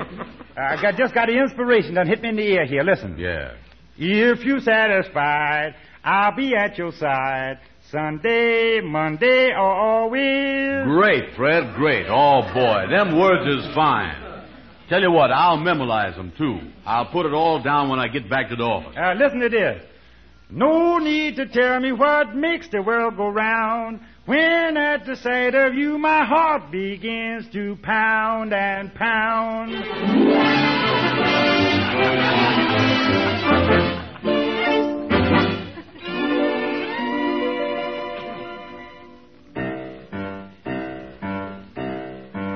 I 0.56 0.82
got, 0.82 0.96
just 0.96 1.14
got 1.14 1.26
the 1.26 1.38
inspiration 1.38 1.94
done 1.94 2.06
hit 2.06 2.22
me 2.22 2.28
in 2.30 2.36
the 2.36 2.42
ear 2.42 2.64
here. 2.66 2.82
Listen. 2.82 3.16
Yeah. 3.18 3.54
If 3.98 4.44
you 4.44 4.60
satisfied, 4.60 5.74
I'll 6.04 6.34
be 6.34 6.54
at 6.54 6.78
your 6.78 6.92
side. 6.92 7.58
Sunday, 7.90 8.80
Monday, 8.80 9.50
or 9.50 9.58
always. 9.58 10.84
Great, 10.86 11.34
Fred, 11.36 11.74
great. 11.74 12.06
Oh, 12.08 12.42
boy, 12.54 12.86
them 12.88 13.18
words 13.18 13.46
is 13.58 13.74
fine. 13.74 14.14
Tell 14.88 15.00
you 15.00 15.10
what, 15.10 15.32
I'll 15.32 15.56
memorize 15.56 16.14
them, 16.16 16.32
too. 16.38 16.60
I'll 16.86 17.06
put 17.06 17.26
it 17.26 17.32
all 17.32 17.60
down 17.62 17.88
when 17.88 17.98
I 17.98 18.06
get 18.08 18.30
back 18.30 18.48
to 18.50 18.56
the 18.56 18.62
office. 18.62 18.96
Uh, 18.96 19.14
listen 19.14 19.40
to 19.40 19.48
this. 19.48 19.82
No 20.52 20.98
need 20.98 21.36
to 21.36 21.46
tell 21.46 21.78
me 21.78 21.92
what 21.92 22.34
makes 22.34 22.68
the 22.70 22.82
world 22.82 23.16
go 23.16 23.28
round. 23.28 24.00
When 24.26 24.76
at 24.76 25.06
the 25.06 25.14
sight 25.14 25.54
of 25.54 25.74
you 25.74 25.96
my 25.96 26.24
heart 26.24 26.72
begins 26.72 27.48
to 27.52 27.76
pound 27.82 28.52
and 28.52 28.92
pound. 28.94 29.70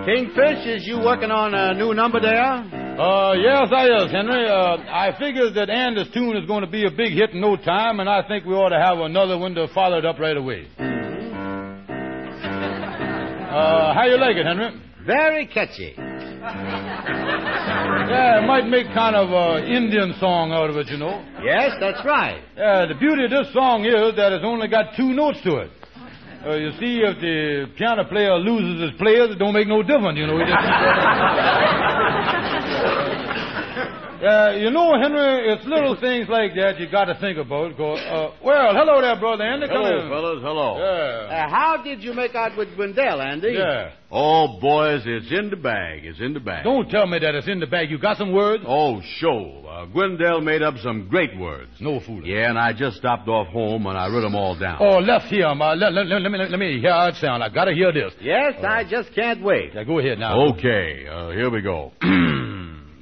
Kingfish, 0.04 0.66
is 0.66 0.86
you 0.86 0.98
working 0.98 1.30
on 1.30 1.54
a 1.54 1.74
new 1.74 1.94
number 1.94 2.20
there? 2.20 2.73
Uh, 2.98 3.32
yes, 3.32 3.72
I 3.72 3.86
is, 4.04 4.12
Henry. 4.12 4.48
Uh, 4.48 4.76
I 4.86 5.16
figure 5.18 5.50
that 5.50 5.68
Anders' 5.68 6.06
tune 6.14 6.36
is 6.36 6.46
going 6.46 6.64
to 6.64 6.70
be 6.70 6.86
a 6.86 6.90
big 6.92 7.12
hit 7.12 7.30
in 7.30 7.40
no 7.40 7.56
time, 7.56 7.98
and 7.98 8.08
I 8.08 8.22
think 8.28 8.44
we 8.44 8.54
ought 8.54 8.68
to 8.68 8.78
have 8.78 8.98
another 8.98 9.36
one 9.36 9.52
to 9.56 9.66
follow 9.74 9.98
it 9.98 10.06
up 10.06 10.18
right 10.18 10.36
away. 10.36 10.68
Uh, 13.54 13.94
how 13.94 14.04
you 14.04 14.18
like 14.18 14.34
it, 14.34 14.44
Henry? 14.44 14.82
Very 15.06 15.46
catchy. 15.46 15.94
Yeah, 18.04 18.42
it 18.42 18.46
might 18.46 18.66
make 18.66 18.86
kind 18.92 19.16
of 19.16 19.30
a 19.30 19.64
Indian 19.64 20.14
song 20.20 20.52
out 20.52 20.68
of 20.68 20.76
it, 20.76 20.88
you 20.88 20.98
know. 20.98 21.24
Yes, 21.42 21.72
that's 21.80 22.04
right. 22.04 22.42
Yeah, 22.56 22.84
the 22.86 22.94
beauty 22.94 23.24
of 23.24 23.30
this 23.30 23.52
song 23.54 23.86
is 23.86 24.14
that 24.16 24.32
it's 24.32 24.44
only 24.44 24.68
got 24.68 24.94
two 24.96 25.14
notes 25.14 25.38
to 25.44 25.56
it. 25.64 25.70
Uh, 26.44 26.56
you 26.56 26.70
see, 26.72 27.00
if 27.00 27.16
the 27.20 27.72
piano 27.78 28.04
player 28.04 28.36
loses 28.36 28.90
his 28.90 29.00
players, 29.00 29.30
it 29.30 29.38
don't 29.38 29.54
make 29.54 29.68
no 29.68 29.82
difference, 29.82 30.18
you 30.18 30.26
know. 30.26 30.36
He 30.36 30.44
just... 30.44 30.60
uh, 34.24 34.52
you 34.56 34.70
know, 34.70 34.98
Henry, 35.00 35.52
it's 35.52 35.64
little 35.66 35.96
things 36.00 36.28
like 36.28 36.54
that 36.54 36.80
you 36.80 36.90
got 36.90 37.04
to 37.06 37.14
think 37.20 37.38
about. 37.38 37.76
Go, 37.76 37.94
uh, 37.94 38.32
well, 38.44 38.72
hello 38.74 39.00
there, 39.00 39.18
brother 39.18 39.44
Andy. 39.44 39.66
Come 39.66 39.76
Hello, 39.84 40.00
in. 40.04 40.08
fellas, 40.08 40.42
hello. 40.42 40.78
Yeah. 40.78 41.44
Uh, 41.44 41.48
how 41.50 41.82
did 41.82 42.02
you 42.02 42.12
make 42.14 42.34
out 42.34 42.56
with 42.56 42.68
Wendell, 42.78 43.20
Andy? 43.20 43.52
Yeah. 43.58 43.92
Oh, 44.10 44.58
boys, 44.60 45.02
it's 45.06 45.30
in 45.32 45.50
the 45.50 45.56
bag. 45.56 46.04
It's 46.04 46.20
in 46.20 46.34
the 46.34 46.40
bag. 46.40 46.62
Don't 46.64 46.88
tell 46.88 47.06
me 47.06 47.18
that 47.18 47.34
it's 47.34 47.48
in 47.48 47.58
the 47.58 47.66
bag. 47.66 47.90
You 47.90 47.98
got 47.98 48.16
some 48.16 48.32
words? 48.32 48.62
Oh, 48.66 49.00
sure. 49.18 49.64
Uh, 49.68 49.86
Gwendell 49.86 50.40
made 50.42 50.62
up 50.62 50.74
some 50.78 51.08
great 51.08 51.36
words. 51.36 51.70
No 51.80 51.98
fooling. 51.98 52.26
Yeah, 52.26 52.48
and 52.48 52.58
I 52.58 52.72
just 52.72 52.96
stopped 52.98 53.26
off 53.28 53.48
home 53.48 53.86
and 53.86 53.98
I 53.98 54.06
wrote 54.08 54.20
them 54.20 54.36
all 54.36 54.56
down. 54.56 54.78
Oh, 54.80 54.98
let's 54.98 55.28
hear 55.28 55.46
'em. 55.46 55.60
Uh, 55.60 55.74
let, 55.74 55.92
let, 55.92 56.06
let, 56.06 56.30
me, 56.30 56.38
let 56.38 56.58
me 56.60 56.80
hear 56.80 56.92
how 56.92 57.08
it 57.08 57.16
sound. 57.16 57.42
I 57.42 57.48
got 57.48 57.64
to 57.64 57.74
hear 57.74 57.92
this. 57.92 58.12
Yes, 58.20 58.54
I 58.62 58.84
just 58.84 59.12
can't 59.14 59.42
wait. 59.42 59.74
Yeah, 59.74 59.82
go 59.82 59.98
ahead 59.98 60.18
now. 60.20 60.40
Okay, 60.52 61.06
uh, 61.08 61.30
here 61.30 61.50
we 61.50 61.60
go. 61.60 61.90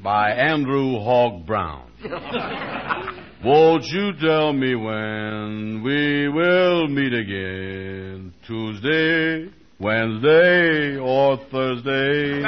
By 0.02 0.30
Andrew 0.30 0.98
Hogg 0.98 1.46
Brown. 1.46 1.88
Won't 3.44 3.84
you 3.84 4.12
tell 4.20 4.52
me 4.52 4.74
when 4.74 5.82
we 5.84 6.28
will 6.28 6.88
meet 6.88 7.12
again? 7.14 8.34
Tuesday, 8.44 9.48
Wednesday, 9.78 10.96
or 10.96 11.36
Thursday? 11.52 12.42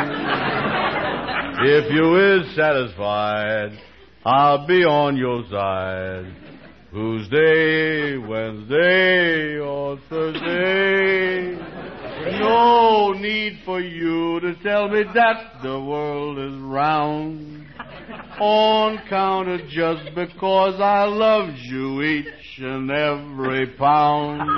if 1.66 1.92
you 1.92 2.40
is 2.40 2.56
satisfied, 2.56 3.78
I'll 4.25 4.66
be 4.66 4.82
on 4.84 5.16
your 5.16 5.44
side. 5.49 6.34
Tuesday, 6.90 8.16
Wednesday, 8.16 9.58
or 9.61 9.96
Thursday. 10.08 11.74
No 12.25 13.12
need 13.12 13.61
for 13.64 13.81
you 13.81 14.40
to 14.40 14.54
tell 14.62 14.88
me 14.88 15.02
that 15.14 15.61
the 15.62 15.78
world 15.81 16.38
is 16.38 16.59
round. 16.61 17.66
On 18.40 18.99
count 19.09 19.49
of 19.49 19.69
just 19.69 20.14
because 20.14 20.81
I 20.81 21.04
loved 21.04 21.59
you 21.59 22.02
each 22.02 22.59
and 22.59 22.90
every 22.90 23.66
pound. 23.76 24.40
Oh, 24.40 24.54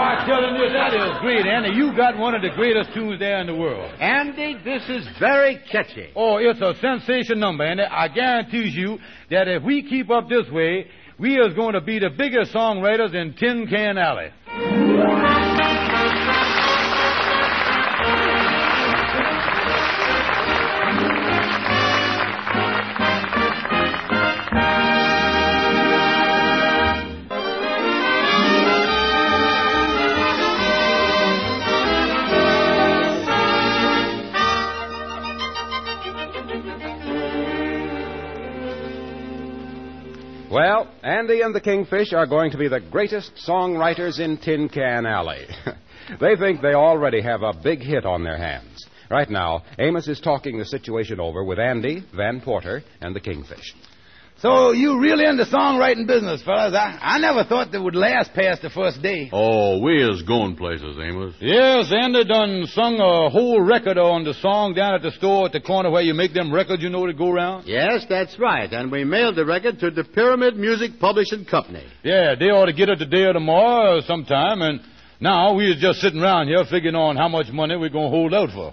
I'm 0.00 0.26
telling 0.26 0.56
you, 0.56 0.72
that 0.72 0.94
is 0.94 1.20
great, 1.20 1.46
Andy. 1.46 1.70
You 1.70 1.94
got 1.96 2.18
one 2.18 2.34
of 2.34 2.42
the 2.42 2.50
greatest 2.54 2.92
tunes 2.94 3.20
there 3.20 3.40
in 3.40 3.46
the 3.46 3.54
world. 3.54 3.92
Andy, 4.00 4.56
this 4.64 4.82
is 4.88 5.06
very 5.18 5.60
catchy. 5.70 6.10
Oh, 6.16 6.38
it's 6.38 6.60
a 6.60 6.74
sensation 6.80 7.38
number, 7.38 7.64
and 7.64 7.80
I 7.80 8.08
guarantee 8.08 8.68
you 8.68 8.98
that 9.30 9.46
if 9.48 9.62
we 9.62 9.82
keep 9.82 10.10
up 10.10 10.28
this 10.28 10.48
way, 10.50 10.86
we 11.18 11.38
is 11.38 11.54
going 11.54 11.74
to 11.74 11.80
be 11.80 11.98
the 11.98 12.10
biggest 12.16 12.52
songwriters 12.54 13.14
in 13.14 13.34
Tin 13.34 13.66
Can 13.66 13.98
Alley. 13.98 14.30
Andy 41.20 41.42
and 41.42 41.54
the 41.54 41.60
Kingfish 41.60 42.14
are 42.14 42.26
going 42.26 42.50
to 42.50 42.56
be 42.56 42.66
the 42.66 42.80
greatest 42.80 43.32
songwriters 43.46 44.18
in 44.20 44.38
Tin 44.38 44.70
Can 44.70 45.04
Alley. 45.04 45.44
they 46.18 46.34
think 46.34 46.62
they 46.62 46.72
already 46.72 47.20
have 47.20 47.42
a 47.42 47.52
big 47.52 47.80
hit 47.80 48.06
on 48.06 48.24
their 48.24 48.38
hands. 48.38 48.86
Right 49.10 49.28
now, 49.28 49.62
Amos 49.78 50.08
is 50.08 50.18
talking 50.18 50.58
the 50.58 50.64
situation 50.64 51.20
over 51.20 51.44
with 51.44 51.58
Andy, 51.58 52.02
Van 52.16 52.40
Porter, 52.40 52.82
and 53.02 53.14
the 53.14 53.20
Kingfish. 53.20 53.74
So 54.40 54.72
you 54.72 54.98
really 54.98 55.26
in 55.26 55.36
the 55.36 55.44
songwriting 55.44 56.06
business, 56.06 56.42
fellas? 56.42 56.74
I, 56.74 56.98
I 56.98 57.18
never 57.18 57.44
thought 57.44 57.72
they 57.72 57.78
would 57.78 57.94
last 57.94 58.32
past 58.32 58.62
the 58.62 58.70
first 58.70 59.02
day. 59.02 59.28
Oh, 59.34 59.80
we 59.80 60.02
is 60.02 60.22
going 60.22 60.56
places, 60.56 60.96
Amos. 60.98 61.34
Yes, 61.40 61.92
Andy 61.92 62.24
done 62.24 62.64
sung 62.68 62.94
a 63.00 63.28
whole 63.28 63.60
record 63.60 63.98
on 63.98 64.24
the 64.24 64.32
song 64.32 64.72
down 64.72 64.94
at 64.94 65.02
the 65.02 65.10
store 65.10 65.44
at 65.44 65.52
the 65.52 65.60
corner 65.60 65.90
where 65.90 66.00
you 66.00 66.14
make 66.14 66.32
them 66.32 66.50
records, 66.54 66.82
you 66.82 66.88
know, 66.88 67.04
to 67.04 67.12
go 67.12 67.30
around. 67.30 67.66
Yes, 67.66 68.06
that's 68.08 68.38
right. 68.38 68.72
And 68.72 68.90
we 68.90 69.04
mailed 69.04 69.36
the 69.36 69.44
record 69.44 69.78
to 69.80 69.90
the 69.90 70.04
Pyramid 70.04 70.56
Music 70.56 70.92
Publishing 70.98 71.44
Company. 71.44 71.84
Yeah, 72.02 72.34
they 72.34 72.46
ought 72.46 72.66
to 72.66 72.72
get 72.72 72.88
it 72.88 72.96
today 72.96 73.24
or 73.24 73.34
tomorrow 73.34 73.98
or 73.98 74.00
sometime, 74.06 74.62
and 74.62 74.80
now 75.20 75.52
we 75.52 75.70
is 75.70 75.82
just 75.82 76.00
sitting 76.00 76.22
around 76.22 76.48
here 76.48 76.64
figuring 76.64 76.96
on 76.96 77.14
how 77.16 77.28
much 77.28 77.48
money 77.52 77.76
we're 77.76 77.90
going 77.90 78.10
to 78.10 78.16
hold 78.16 78.32
out 78.32 78.48
for. 78.54 78.72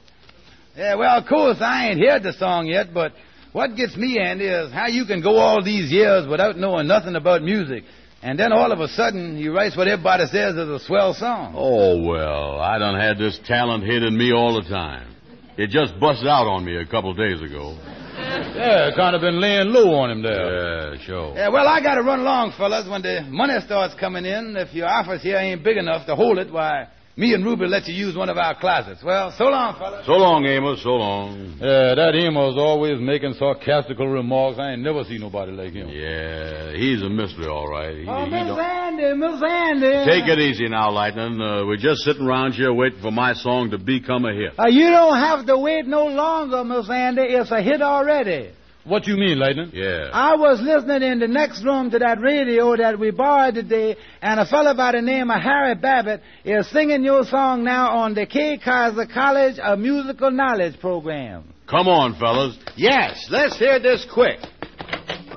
Yeah, 0.77 0.95
well, 0.95 1.17
of 1.17 1.27
course, 1.27 1.57
I 1.59 1.89
ain't 1.89 1.99
heard 1.99 2.23
the 2.23 2.31
song 2.33 2.67
yet, 2.67 2.93
but 2.93 3.11
what 3.53 3.75
gets 3.75 3.95
me, 3.95 4.19
Andy, 4.19 4.45
is 4.45 4.71
how 4.71 4.87
you 4.87 5.05
can 5.05 5.21
go 5.21 5.37
all 5.37 5.63
these 5.63 5.91
years 5.91 6.27
without 6.27 6.57
knowing 6.57 6.87
nothing 6.87 7.15
about 7.15 7.41
music. 7.41 7.83
And 8.21 8.39
then 8.39 8.51
all 8.51 8.71
of 8.71 8.79
a 8.79 8.87
sudden, 8.87 9.37
you 9.37 9.53
write 9.55 9.77
what 9.77 9.87
everybody 9.87 10.25
says 10.25 10.55
is 10.55 10.69
a 10.69 10.79
swell 10.79 11.13
song. 11.13 11.53
Oh, 11.55 12.01
well, 12.01 12.59
I 12.59 12.79
done 12.79 12.99
had 12.99 13.17
this 13.17 13.39
talent 13.45 13.83
hidden 13.83 14.17
me 14.17 14.33
all 14.33 14.61
the 14.61 14.67
time. 14.67 15.15
It 15.57 15.69
just 15.69 15.99
busted 15.99 16.27
out 16.27 16.47
on 16.47 16.65
me 16.65 16.75
a 16.75 16.85
couple 16.85 17.13
days 17.13 17.41
ago. 17.41 17.77
Yeah, 18.17 18.89
kind 18.95 19.15
of 19.15 19.21
been 19.21 19.39
laying 19.39 19.67
low 19.67 19.93
on 19.95 20.11
him 20.11 20.23
there. 20.23 20.93
Yeah, 20.93 21.05
sure. 21.05 21.35
Yeah, 21.35 21.49
well, 21.49 21.67
I 21.67 21.81
got 21.81 21.95
to 21.95 22.01
run 22.01 22.19
along, 22.19 22.53
fellas. 22.57 22.89
When 22.89 23.01
the 23.01 23.21
money 23.29 23.53
starts 23.65 23.93
coming 23.99 24.25
in, 24.25 24.55
if 24.57 24.73
your 24.73 24.87
office 24.87 25.21
here 25.21 25.37
ain't 25.37 25.63
big 25.63 25.77
enough 25.77 26.05
to 26.07 26.15
hold 26.15 26.39
it, 26.39 26.51
why, 26.51 26.87
me 27.17 27.33
and 27.33 27.43
Ruby 27.43 27.65
let 27.65 27.87
you 27.87 27.95
use 27.95 28.15
one 28.15 28.29
of 28.29 28.37
our 28.37 28.53
closets. 28.59 29.03
Well, 29.03 29.31
so 29.35 29.45
long, 29.45 29.75
fellas. 29.79 30.05
So 30.05 30.13
long, 30.13 30.45
Amos, 30.45 30.83
so 30.83 30.91
long. 30.91 31.57
Yeah, 31.59 31.95
that 31.95 32.13
Amos 32.13 32.53
always 32.57 32.99
making 33.01 33.33
sarcastical 33.33 34.07
remarks. 34.07 34.59
I 34.59 34.73
ain't 34.73 34.83
never 34.83 35.03
seen 35.03 35.21
nobody 35.21 35.51
like 35.51 35.73
him. 35.73 35.89
Yeah, 35.89 36.73
he's 36.73 37.01
a 37.01 37.09
mystery, 37.09 37.47
all 37.47 37.67
right. 37.67 37.97
He, 37.97 38.05
Oh, 38.07 38.23
he 38.25 38.29
Miss 38.29 38.47
don't- 38.47 38.59
Andy, 38.59 39.13
Miss 39.17 39.41
Andy. 39.41 40.05
Take 40.05 40.29
it 40.29 40.37
easy 40.39 40.69
now, 40.69 40.91
Lightning. 40.91 41.41
Uh, 41.41 41.65
we're 41.65 41.77
just 41.77 42.01
sitting 42.03 42.25
around 42.27 42.53
here 42.53 42.71
waiting 42.71 43.01
for 43.01 43.11
my 43.11 43.33
song 43.33 43.71
to 43.71 43.79
become 43.79 44.23
a 44.25 44.33
hit. 44.33 44.53
Uh, 44.59 44.67
you 44.69 44.89
don't 44.91 45.17
have 45.17 45.45
to 45.47 45.57
wait 45.57 45.87
no 45.87 46.05
longer, 46.05 46.63
Miss 46.63 46.87
Andy. 46.89 47.23
It's 47.23 47.49
a 47.51 47.61
hit 47.63 47.81
already. 47.81 48.51
What 48.87 49.03
do 49.03 49.11
you 49.11 49.17
mean, 49.17 49.37
Lightning? 49.37 49.71
Yeah. 49.73 50.11
I 50.13 50.35
was 50.37 50.61
listening 50.61 51.03
in 51.03 51.19
the 51.19 51.27
next 51.27 51.61
room 51.61 51.91
to 51.91 51.99
that 51.99 52.21
radio 52.21 52.73
that 52.77 52.97
we 52.97 53.11
borrowed 53.11 53.55
today, 53.55 53.97
and 54.21 54.39
a 54.39 54.45
fellow 54.45 54.73
by 54.73 54.93
the 54.93 55.01
name 55.01 55.29
of 55.29 55.41
Harry 55.41 55.75
Babbitt 55.75 56.21
is 56.45 56.69
singing 56.71 57.03
your 57.03 57.25
song 57.25 57.65
now 57.65 57.97
on 57.97 58.13
the 58.13 58.25
K. 58.25 58.57
Kyser 58.57 59.11
College 59.13 59.59
of 59.59 59.77
Musical 59.79 60.31
Knowledge 60.31 60.79
program. 60.79 61.53
Come 61.69 61.89
on, 61.89 62.17
fellas. 62.17 62.57
Yes, 62.77 63.27
let's 63.29 63.59
hear 63.59 63.77
this 63.81 64.07
quick. 64.13 64.39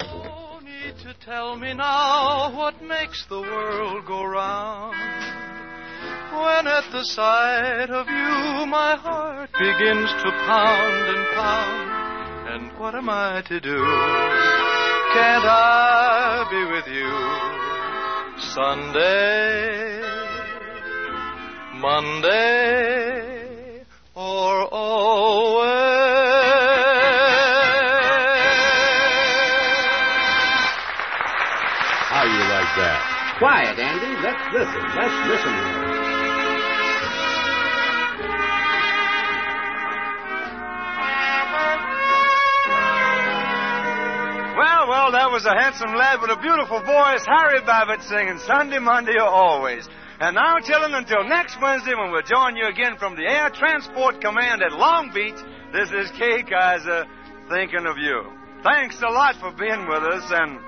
No 0.00 0.61
need 0.61 0.95
to 1.02 1.12
tell 1.25 1.57
me 1.57 1.75
now 1.75 2.57
what 2.57 2.80
makes 2.80 3.26
the 3.28 3.40
world 3.40 4.07
go 4.07 4.23
round. 4.23 4.95
When 6.30 6.66
at 6.69 6.85
the 6.92 7.02
sight 7.02 7.90
of 7.90 8.07
you 8.07 8.66
my 8.66 8.97
heart 8.97 9.50
begins 9.59 10.09
to 10.23 10.30
pound 10.47 11.16
and 11.16 11.26
pound. 11.35 12.10
And 12.81 12.87
what 12.87 12.95
am 12.95 13.11
I 13.11 13.43
to 13.43 13.61
do? 13.61 13.77
Can't 15.13 15.45
I 15.45 16.47
be 16.49 16.65
with 16.73 16.87
you? 16.89 17.11
Sunday, 18.55 20.01
Monday, 21.79 22.25
or 24.15 24.67
always. 24.73 25.69
How 32.09 32.25
you 32.25 32.45
like 32.49 32.77
that? 32.81 33.01
Quiet, 33.39 33.79
Andy. 33.79 34.17
Let's 34.23 34.55
listen. 34.55 34.83
Let's 34.97 35.29
listen. 35.29 35.89
Was 45.31 45.47
a 45.47 45.55
handsome 45.55 45.95
lad 45.95 46.21
with 46.21 46.31
a 46.31 46.43
beautiful 46.43 46.81
voice, 46.81 47.25
Harry 47.25 47.61
Babbitt, 47.65 48.03
singing 48.03 48.37
Sunday, 48.47 48.81
Monday, 48.81 49.15
or 49.15 49.29
always. 49.29 49.89
And 50.19 50.35
now, 50.35 50.59
children, 50.59 50.93
until 50.93 51.23
next 51.23 51.57
Wednesday 51.63 51.95
when 51.95 52.11
we'll 52.11 52.23
join 52.23 52.57
you 52.57 52.67
again 52.67 52.99
from 52.99 53.15
the 53.15 53.23
Air 53.23 53.49
Transport 53.49 54.21
Command 54.21 54.61
at 54.61 54.73
Long 54.73 55.13
Beach, 55.15 55.39
this 55.73 55.89
is 55.93 56.11
Kay 56.19 56.43
Kyser 56.43 57.07
thinking 57.49 57.87
of 57.87 57.97
you. 57.97 58.25
Thanks 58.65 59.01
a 59.01 59.07
lot 59.07 59.37
for 59.37 59.53
being 59.53 59.87
with 59.89 60.03
us, 60.03 60.31
and 60.31 60.59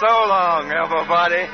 so 0.00 0.06
long, 0.06 0.70
everybody. 0.72 1.46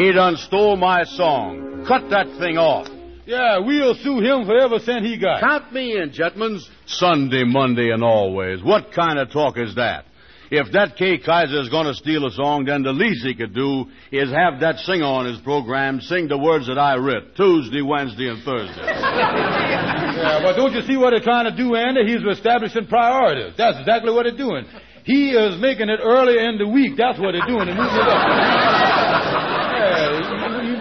He 0.00 0.12
done 0.12 0.36
stole 0.36 0.76
my 0.76 1.02
song. 1.04 1.84
Cut 1.88 2.10
that 2.10 2.28
thing 2.38 2.58
off. 2.58 2.88
Yeah, 3.26 3.58
we'll 3.58 3.94
sue 3.94 4.20
him 4.20 4.46
for 4.46 4.56
every 4.56 4.78
cent 4.80 5.04
he 5.04 5.18
got. 5.18 5.40
Count 5.40 5.72
me 5.72 5.98
in, 5.98 6.12
gentlemen. 6.12 6.60
Sunday, 6.86 7.42
Monday, 7.44 7.90
and 7.90 8.04
always. 8.04 8.62
What 8.62 8.92
kind 8.92 9.18
of 9.18 9.32
talk 9.32 9.58
is 9.58 9.74
that? 9.74 10.04
If 10.48 10.72
that 10.72 10.96
K. 10.96 11.18
Kyser 11.18 11.60
is 11.60 11.68
going 11.68 11.86
to 11.86 11.94
steal 11.94 12.24
a 12.24 12.30
song, 12.30 12.66
then 12.66 12.84
the 12.84 12.92
least 12.92 13.26
he 13.26 13.34
could 13.34 13.52
do 13.52 13.86
is 14.12 14.30
have 14.30 14.60
that 14.60 14.78
singer 14.78 15.04
on 15.04 15.26
his 15.26 15.40
program 15.40 16.00
sing 16.00 16.28
the 16.28 16.38
words 16.38 16.68
that 16.68 16.78
I 16.78 16.94
writ 16.94 17.34
Tuesday, 17.34 17.82
Wednesday, 17.82 18.28
and 18.28 18.42
Thursday. 18.44 18.86
Yeah, 20.16 20.40
but 20.42 20.56
don't 20.56 20.72
you 20.72 20.80
see 20.82 20.96
what 20.96 21.10
they're 21.10 21.20
trying 21.20 21.44
to 21.44 21.54
do, 21.54 21.74
Andy? 21.74 22.06
He's 22.10 22.24
establishing 22.24 22.86
priorities. 22.86 23.52
That's 23.58 23.78
exactly 23.80 24.10
what 24.10 24.22
they're 24.22 24.36
doing. 24.36 24.64
He 25.04 25.32
is 25.32 25.60
making 25.60 25.90
it 25.90 26.00
early 26.02 26.38
in 26.38 26.56
the 26.56 26.66
week. 26.66 26.96
That's 26.96 27.18
what 27.20 27.32
they're 27.32 27.46
doing. 27.46 27.66
They're 27.66 27.76
moving 27.76 28.00
it 28.00 28.08
up. 28.08 28.95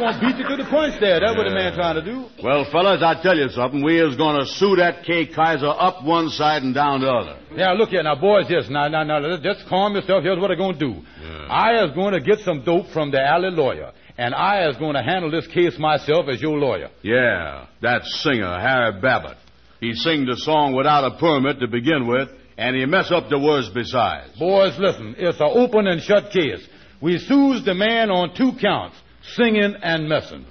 Yeah, 0.06 0.20
he 0.20 0.26
won't 0.26 0.38
beat 0.38 0.44
you 0.44 0.58
to 0.58 0.64
the 0.64 0.70
punch 0.70 1.00
there. 1.00 1.20
That's 1.20 1.36
what 1.36 1.44
the 1.44 1.56
man 1.56 1.74
trying 1.74 1.96
to 1.96 2.06
do. 2.06 2.26
well, 2.44 2.66
fellas, 2.72 3.02
I 3.02 3.22
tell 3.22 3.38
you 3.38 3.50
something. 3.50 3.84
We 3.84 4.00
is 4.02 4.16
going 4.16 4.40
to 4.40 4.46
sue 4.46 4.76
that 4.78 5.04
K. 5.04 5.28
Kyser 5.28 5.74
up 5.78 6.04
one 6.04 6.30
side 6.30 6.64
and 6.64 6.74
down 6.74 7.02
the 7.02 7.10
other. 7.12 7.40
Now, 7.56 7.74
look 7.74 7.90
here. 7.90 8.04
Now, 8.04 8.16
boys, 8.16 8.46
yes. 8.50 8.66
Now, 8.70 8.88
now, 8.88 9.04
now, 9.04 9.20
just 9.38 9.68
calm 9.68 9.96
yourself. 9.96 10.24
Here's 10.24 10.40
what 10.40 10.52
I'm 10.52 10.58
going 10.58 10.78
to 10.78 10.80
do. 10.80 11.02
I 11.50 11.84
is 11.86 11.92
going 11.92 12.14
to 12.14 12.22
get 12.22 12.40
some 12.40 12.64
dope 12.64 12.88
from 12.90 13.12
the 13.12 13.22
alley 13.22 13.52
lawyer, 13.52 13.92
and 14.18 14.34
I 14.34 14.68
is 14.70 14.78
going 14.78 14.96
to 14.96 15.04
handle 15.04 15.30
this 15.32 15.48
case 15.48 15.78
myself 15.78 16.28
as 16.30 16.42
your 16.42 16.58
lawyer. 16.58 16.90
Yeah, 17.02 17.68
that 17.82 18.04
singer, 18.04 18.60
Harry 18.60 19.00
Babbitt. 19.00 19.38
He 19.80 19.94
sing 19.94 20.26
the 20.26 20.38
song 20.38 20.74
without 20.76 21.04
a 21.04 21.18
permit 21.20 21.60
to 21.60 21.68
begin 21.68 22.08
with, 22.08 22.30
and 22.58 22.76
he 22.76 22.86
mess 22.86 23.12
up 23.12 23.30
the 23.30 23.38
words 23.38 23.70
besides. 23.70 24.38
Boys, 24.40 24.74
listen. 24.80 25.16
It's 25.18 25.40
an 25.40 25.50
open 25.52 25.88
and 25.88 26.02
shut 26.02 26.32
case. 26.32 26.66
We 27.02 27.20
sues 27.20 27.64
the 27.66 27.74
man 27.76 28.10
on 28.10 28.34
two 28.36 28.54
counts, 28.60 28.96
singing 29.34 29.76
and 29.82 30.08
messing. 30.08 30.46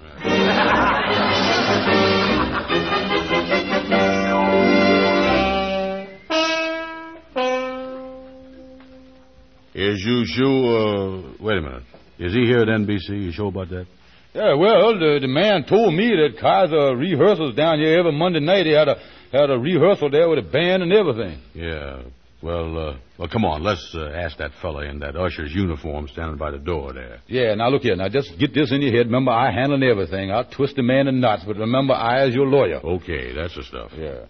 Is 9.75 10.05
you 10.05 10.25
sure, 10.25 10.79
uh, 10.79 11.33
wait 11.41 11.59
a 11.59 11.63
minute. 11.63 11.83
Is 12.19 12.33
he 12.33 12.45
here 12.47 12.61
at 12.61 12.69
NBC? 12.69 13.09
You 13.11 13.33
sure 13.33 13.49
about 13.49 13.71
that? 13.71 13.87
Yeah, 14.33 14.55
well, 14.55 14.99
the, 14.99 15.19
the 15.21 15.29
man 15.29 15.65
told 15.65 15.95
me 15.95 16.11
that 16.11 16.41
Kyser 16.41 16.99
rehearsals 16.99 17.55
down 17.55 17.79
here 17.79 17.99
every 17.99 18.13
Monday 18.13 18.41
night. 18.41 18.67
He 18.67 18.73
had 18.73 18.89
a 18.89 18.97
had 19.33 19.51
a 19.51 19.59
rehearsal 19.59 20.11
there 20.11 20.29
with 20.29 20.39
a 20.39 20.43
band 20.43 20.83
and 20.83 20.93
everything. 20.93 21.41
Yeah. 21.55 22.03
Well, 22.45 22.79
uh, 22.91 22.97
well, 23.19 23.29
come 23.29 23.47
on. 23.47 23.63
Let's 23.63 23.95
uh, 23.95 24.11
ask 24.15 24.37
that 24.37 24.51
fella 24.61 24.85
in 24.85 24.99
that 24.99 25.17
usher's 25.17 25.55
uniform 25.55 26.09
standing 26.13 26.37
by 26.37 26.51
the 26.51 26.59
door 26.59 26.93
there. 26.93 27.21
Yeah, 27.27 27.55
now 27.55 27.71
look 27.71 27.81
here. 27.81 27.97
Now 27.97 28.11
just 28.11 28.39
get 28.39 28.53
this 28.53 28.71
in 28.71 28.83
your 28.83 28.93
head. 28.93 29.07
Remember, 29.07 29.31
I 29.31 29.51
handling 29.51 29.83
everything. 29.83 30.31
I'll 30.31 30.45
twist 30.45 30.77
the 30.77 30.83
man 30.83 31.09
in 31.09 31.21
knots, 31.21 31.45
but 31.47 31.57
remember, 31.57 31.95
I 31.95 32.27
is 32.27 32.35
your 32.35 32.47
lawyer. 32.47 32.81
Okay, 32.85 33.33
that's 33.33 33.55
the 33.57 33.63
stuff. 33.63 33.93
Yeah. 33.97 34.27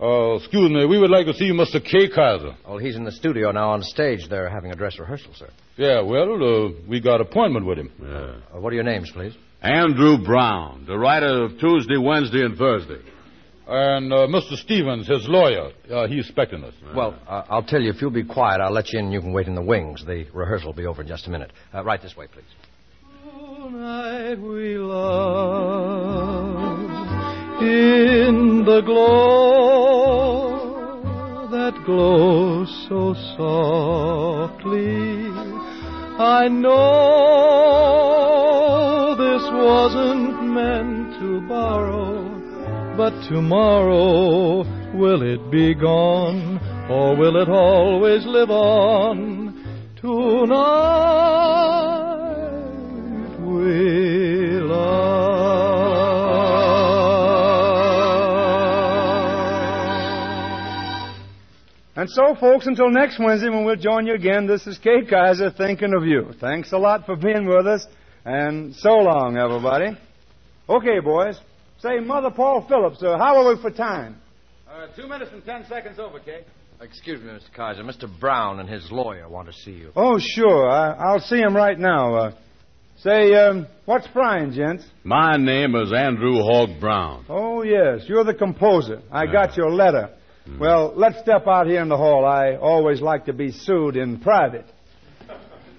Uh, 0.00 0.36
excuse 0.36 0.70
me. 0.70 0.86
We 0.86 0.96
would 0.96 1.10
like 1.10 1.26
to 1.26 1.34
see 1.34 1.50
Mr. 1.50 1.82
K. 1.82 2.08
Kyser. 2.08 2.54
Well, 2.68 2.78
he's 2.78 2.94
in 2.94 3.02
the 3.02 3.10
studio 3.10 3.50
now 3.50 3.70
on 3.70 3.82
stage. 3.82 4.28
They're 4.28 4.48
having 4.48 4.70
a 4.70 4.76
dress 4.76 4.96
rehearsal, 5.00 5.32
sir. 5.34 5.48
Yeah, 5.76 6.02
well, 6.02 6.34
uh, 6.34 6.70
we 6.88 7.00
got 7.00 7.20
appointment 7.20 7.66
with 7.66 7.78
him. 7.78 7.90
Yeah. 8.00 8.36
Uh, 8.54 8.60
what 8.60 8.72
are 8.72 8.76
your 8.76 8.84
names, 8.84 9.10
please? 9.10 9.34
Andrew 9.60 10.18
Brown, 10.22 10.84
the 10.86 10.96
writer 10.96 11.44
of 11.44 11.58
Tuesday, 11.58 11.96
Wednesday, 11.96 12.44
and 12.44 12.56
Thursday. 12.56 13.00
And 13.68 14.12
uh, 14.12 14.28
Mr. 14.28 14.54
Stevens, 14.56 15.08
his 15.08 15.26
lawyer, 15.28 15.72
uh, 15.90 16.06
he's 16.06 16.26
expecting 16.26 16.62
us. 16.62 16.72
Well, 16.94 17.18
uh, 17.26 17.42
I'll 17.48 17.64
tell 17.64 17.80
you, 17.82 17.90
if 17.90 18.00
you'll 18.00 18.10
be 18.12 18.22
quiet, 18.24 18.60
I'll 18.60 18.70
let 18.72 18.92
you 18.92 19.00
in. 19.00 19.06
and 19.06 19.12
You 19.14 19.20
can 19.20 19.32
wait 19.32 19.48
in 19.48 19.56
the 19.56 19.62
wings. 19.62 20.04
The 20.06 20.24
rehearsal 20.32 20.68
will 20.68 20.74
be 20.76 20.86
over 20.86 21.02
in 21.02 21.08
just 21.08 21.26
a 21.26 21.30
minute. 21.30 21.50
Uh, 21.74 21.82
right 21.82 22.00
this 22.00 22.16
way, 22.16 22.28
please. 22.28 22.44
Tonight 23.58 24.36
we 24.36 24.78
love 24.78 26.56
in 27.60 28.62
the 28.64 28.82
glow 28.82 30.62
that 31.50 31.74
glows 31.84 32.68
so 32.88 33.14
softly. 33.36 35.26
I 36.18 36.46
know 36.48 36.76
this 39.18 39.42
wasn't 39.52 40.44
meant 40.54 41.18
to 41.20 41.40
borrow, 41.48 42.15
but 42.96 43.12
tomorrow 43.28 44.64
will 44.94 45.20
it 45.22 45.50
be 45.50 45.74
gone 45.74 46.58
or 46.90 47.14
will 47.14 47.36
it 47.36 47.48
always 47.48 48.24
live 48.24 48.48
on? 48.48 49.92
Tonight 50.00 50.56
we 53.40 54.60
love. 54.60 55.26
And 61.96 62.08
so, 62.08 62.34
folks, 62.40 62.66
until 62.66 62.88
next 62.90 63.18
Wednesday 63.18 63.50
when 63.50 63.64
we'll 63.66 63.76
join 63.76 64.06
you 64.06 64.14
again, 64.14 64.46
this 64.46 64.66
is 64.66 64.78
Kay 64.78 65.02
Kyser 65.02 65.54
thinking 65.54 65.92
of 65.94 66.06
you. 66.06 66.32
Thanks 66.40 66.72
a 66.72 66.78
lot 66.78 67.04
for 67.04 67.16
being 67.16 67.46
with 67.46 67.66
us, 67.66 67.86
and 68.24 68.74
so 68.74 68.96
long, 68.96 69.36
everybody. 69.36 69.98
Okay, 70.68 71.00
boys. 71.00 71.38
Say, 71.78 72.00
Mother 72.00 72.30
Paul 72.30 72.66
Phillips, 72.68 73.02
uh, 73.02 73.18
how 73.18 73.36
are 73.36 73.54
we 73.54 73.60
for 73.60 73.70
time? 73.70 74.16
Uh, 74.70 74.86
two 74.96 75.06
minutes 75.06 75.30
and 75.32 75.44
ten 75.44 75.64
seconds 75.68 75.98
over, 75.98 76.18
Kay. 76.20 76.44
Excuse 76.80 77.20
me, 77.20 77.28
Mr. 77.28 77.50
Kyser. 77.56 77.82
Mr. 77.82 78.20
Brown 78.20 78.60
and 78.60 78.68
his 78.68 78.90
lawyer 78.90 79.28
want 79.28 79.48
to 79.48 79.52
see 79.52 79.72
you. 79.72 79.92
Oh, 79.96 80.18
sure. 80.18 80.68
I, 80.68 80.92
I'll 80.92 81.20
see 81.20 81.38
him 81.38 81.54
right 81.56 81.78
now. 81.78 82.14
Uh, 82.14 82.32
say, 82.98 83.34
um, 83.34 83.66
what's 83.84 84.06
frying, 84.08 84.52
gents? 84.52 84.84
My 85.04 85.36
name 85.36 85.74
is 85.74 85.92
Andrew 85.92 86.42
Hogg 86.42 86.80
Brown. 86.80 87.24
Oh, 87.28 87.62
yes. 87.62 88.04
You're 88.06 88.24
the 88.24 88.34
composer. 88.34 89.00
I 89.10 89.26
got 89.26 89.56
your 89.56 89.70
letter. 89.70 90.10
Well, 90.60 90.92
let's 90.94 91.18
step 91.20 91.46
out 91.48 91.66
here 91.66 91.82
in 91.82 91.88
the 91.88 91.96
hall. 91.96 92.24
I 92.24 92.56
always 92.56 93.00
like 93.00 93.24
to 93.26 93.32
be 93.32 93.50
sued 93.50 93.96
in 93.96 94.20
private. 94.20 94.66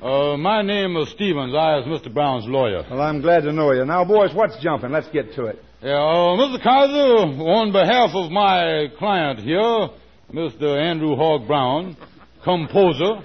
Uh, 0.01 0.35
my 0.35 0.61
name 0.61 0.95
is 0.97 1.09
Stevens. 1.11 1.55
I 1.55 1.79
is 1.79 1.85
Mr. 1.85 2.13
Brown's 2.13 2.45
lawyer. 2.45 2.83
Well, 2.89 3.01
I'm 3.01 3.21
glad 3.21 3.43
to 3.43 3.53
know 3.53 3.71
you. 3.71 3.85
Now, 3.85 4.03
boys, 4.03 4.33
what's 4.33 4.61
jumping? 4.61 4.91
Let's 4.91 5.07
get 5.09 5.33
to 5.35 5.45
it. 5.45 5.59
Yeah, 5.79 5.91
uh, 5.93 6.33
Mr. 6.41 6.57
Kyser, 6.57 7.37
on 7.37 7.71
behalf 7.71 8.09
of 8.15 8.31
my 8.31 8.87
client 8.97 9.39
here, 9.39 9.89
Mr. 10.33 10.75
Andrew 10.75 11.15
Hogg 11.15 11.45
Brown, 11.45 11.95
composer, 12.43 13.21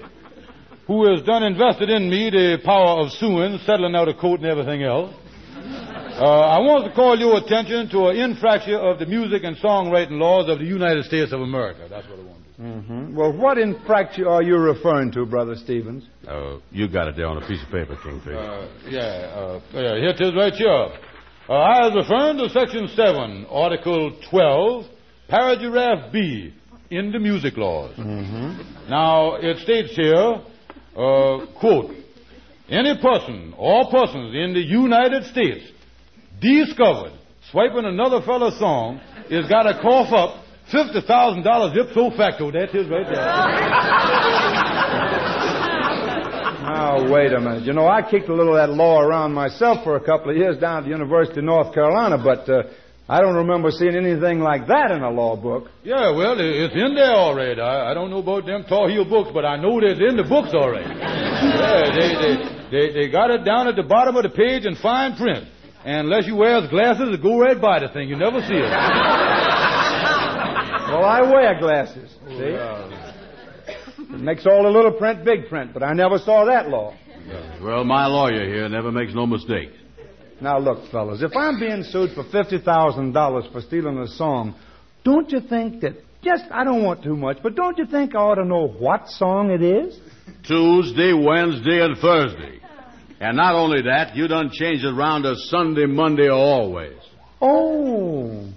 who 0.85 1.09
has 1.09 1.23
done 1.23 1.41
invested 1.41 1.89
in 1.89 2.11
me 2.11 2.29
the 2.29 2.59
power 2.63 3.01
of 3.01 3.11
suing, 3.13 3.57
settling 3.65 3.95
out 3.95 4.07
a 4.07 4.13
court 4.13 4.41
and 4.41 4.49
everything 4.49 4.83
else. 4.83 5.11
Uh, 5.55 6.29
I 6.29 6.59
want 6.59 6.85
to 6.85 6.93
call 6.93 7.17
your 7.17 7.37
attention 7.37 7.89
to 7.89 8.09
an 8.09 8.17
infraction 8.17 8.75
of 8.75 8.99
the 8.99 9.07
music 9.07 9.43
and 9.43 9.57
songwriting 9.57 10.19
laws 10.21 10.47
of 10.47 10.59
the 10.59 10.65
United 10.65 11.05
States 11.05 11.33
of 11.33 11.41
America. 11.41 11.87
That's 11.89 12.07
what 12.07 12.19
I 12.19 12.23
want 12.23 12.37
to 12.37 12.43
Mm-hmm. 12.61 13.15
Well, 13.15 13.35
what 13.35 13.57
infraction 13.57 14.27
are 14.27 14.43
you 14.43 14.57
referring 14.57 15.11
to, 15.13 15.25
Brother 15.25 15.55
Stevens? 15.55 16.05
Uh, 16.27 16.57
you 16.71 16.87
got 16.87 17.07
it 17.07 17.15
there 17.15 17.25
on 17.25 17.41
a 17.41 17.47
piece 17.47 17.63
of 17.63 17.71
paper, 17.71 17.97
Kingfish. 18.03 18.27
Uh, 18.27 18.67
yeah, 18.87 19.01
uh, 19.01 19.59
yeah, 19.73 19.97
here 19.97 20.13
it 20.13 20.21
is 20.21 20.35
right 20.35 20.53
here. 20.53 21.12
Uh, 21.49 21.53
I 21.53 21.87
was 21.87 22.07
referring 22.07 22.37
to 22.37 22.49
Section 22.49 22.87
7, 22.95 23.47
Article 23.49 24.17
12, 24.29 24.85
Paragraph 25.27 26.11
B, 26.13 26.53
in 26.89 27.11
the 27.11 27.19
music 27.19 27.57
laws. 27.57 27.95
Mm-hmm. 27.97 28.89
Now, 28.89 29.35
it 29.35 29.57
states 29.57 29.95
here, 29.95 30.41
uh, 30.95 31.45
quote, 31.59 31.91
any 32.69 32.97
person 33.01 33.53
or 33.57 33.89
persons 33.91 34.33
in 34.35 34.53
the 34.53 34.63
United 34.63 35.25
States 35.25 35.65
discovered 36.39 37.13
swiping 37.51 37.85
another 37.85 38.21
fellow's 38.21 38.57
song 38.57 39.01
is 39.29 39.49
got 39.49 39.63
to 39.63 39.79
cough 39.81 40.13
up 40.13 40.43
Fifty 40.71 41.01
thousand 41.05 41.43
dollars 41.43 41.77
ipso 41.77 42.09
facto. 42.15 42.49
That 42.51 42.73
is 42.73 42.87
right 42.89 43.05
there. 43.05 44.59
Now, 46.83 47.09
wait 47.09 47.31
a 47.31 47.39
minute. 47.39 47.63
You 47.63 47.71
know, 47.71 47.87
I 47.87 48.01
kicked 48.01 48.27
a 48.27 48.35
little 48.35 48.57
of 48.57 48.67
that 48.67 48.75
law 48.75 48.99
around 48.99 49.33
myself 49.33 49.85
for 49.85 49.95
a 49.95 50.03
couple 50.03 50.31
of 50.31 50.35
years 50.35 50.57
down 50.59 50.79
at 50.79 50.83
the 50.83 50.89
University 50.89 51.39
of 51.39 51.45
North 51.45 51.73
Carolina, 51.73 52.17
but 52.17 52.43
uh, 52.49 52.63
I 53.07 53.21
don't 53.21 53.35
remember 53.35 53.71
seeing 53.71 53.95
anything 53.95 54.39
like 54.39 54.67
that 54.67 54.91
in 54.91 55.01
a 55.01 55.09
law 55.09 55.37
book. 55.37 55.69
Yeah, 55.83 56.11
well, 56.11 56.35
it's 56.37 56.75
in 56.75 56.93
there 56.93 57.15
already. 57.15 57.61
I, 57.61 57.91
I 57.91 57.93
don't 57.93 58.09
know 58.09 58.19
about 58.19 58.45
them 58.45 58.65
tall 58.67 58.89
heel 58.89 59.05
books, 59.05 59.29
but 59.33 59.45
I 59.45 59.55
know 59.55 59.79
it's 59.79 60.01
in 60.01 60.17
the 60.17 60.27
books 60.27 60.49
already. 60.53 60.91
Yeah, 60.91 61.87
they, 61.95 62.09
they, 62.19 62.35
they, 62.71 62.93
they 62.93 63.07
got 63.09 63.31
it 63.31 63.45
down 63.45 63.69
at 63.69 63.77
the 63.77 63.83
bottom 63.83 64.17
of 64.17 64.23
the 64.23 64.29
page 64.29 64.65
in 64.65 64.75
fine 64.75 65.15
print. 65.15 65.47
And 65.85 66.07
unless 66.07 66.27
you 66.27 66.35
wears 66.35 66.69
glasses, 66.69 67.07
it 67.13 67.21
go 67.23 67.39
right 67.39 67.59
by 67.59 67.79
the 67.79 67.87
thing. 67.93 68.09
You 68.09 68.17
never 68.17 68.41
see 68.41 68.59
it. 68.59 68.71
Well, 70.91 71.05
I 71.05 71.21
wear 71.23 71.59
glasses. 71.59 72.11
See? 72.27 73.12
It 74.13 74.19
makes 74.19 74.45
all 74.45 74.63
the 74.63 74.69
little 74.69 74.91
print 74.91 75.25
big 75.25 75.49
print, 75.49 75.73
but 75.73 75.81
I 75.81 75.93
never 75.93 76.19
saw 76.19 76.45
that 76.45 76.69
law. 76.69 76.95
Well, 77.61 77.83
my 77.83 78.05
lawyer 78.05 78.45
here 78.45 78.69
never 78.69 78.91
makes 78.91 79.13
no 79.15 79.25
mistake. 79.25 79.71
Now, 80.39 80.59
look, 80.59 80.91
fellas, 80.91 81.23
if 81.23 81.35
I'm 81.35 81.59
being 81.59 81.83
sued 81.83 82.11
for 82.13 82.23
$50,000 82.23 83.51
for 83.51 83.61
stealing 83.61 83.97
a 83.97 84.07
song, 84.07 84.55
don't 85.03 85.31
you 85.31 85.39
think 85.41 85.81
that, 85.81 85.93
just, 86.23 86.43
I 86.51 86.63
don't 86.63 86.83
want 86.83 87.03
too 87.03 87.15
much, 87.15 87.37
but 87.41 87.55
don't 87.55 87.77
you 87.77 87.85
think 87.85 88.13
I 88.15 88.19
ought 88.19 88.35
to 88.35 88.45
know 88.45 88.67
what 88.67 89.07
song 89.07 89.49
it 89.49 89.63
is? 89.63 89.99
Tuesday, 90.45 91.13
Wednesday, 91.13 91.83
and 91.83 91.97
Thursday. 91.97 92.59
And 93.19 93.37
not 93.37 93.55
only 93.55 93.81
that, 93.83 94.15
you 94.15 94.27
done 94.27 94.51
changed 94.53 94.85
it 94.85 94.93
around 94.93 95.23
to 95.23 95.35
Sunday, 95.47 95.85
Monday, 95.85 96.27
or 96.27 96.33
always. 96.33 96.97
Oh. 97.41 98.49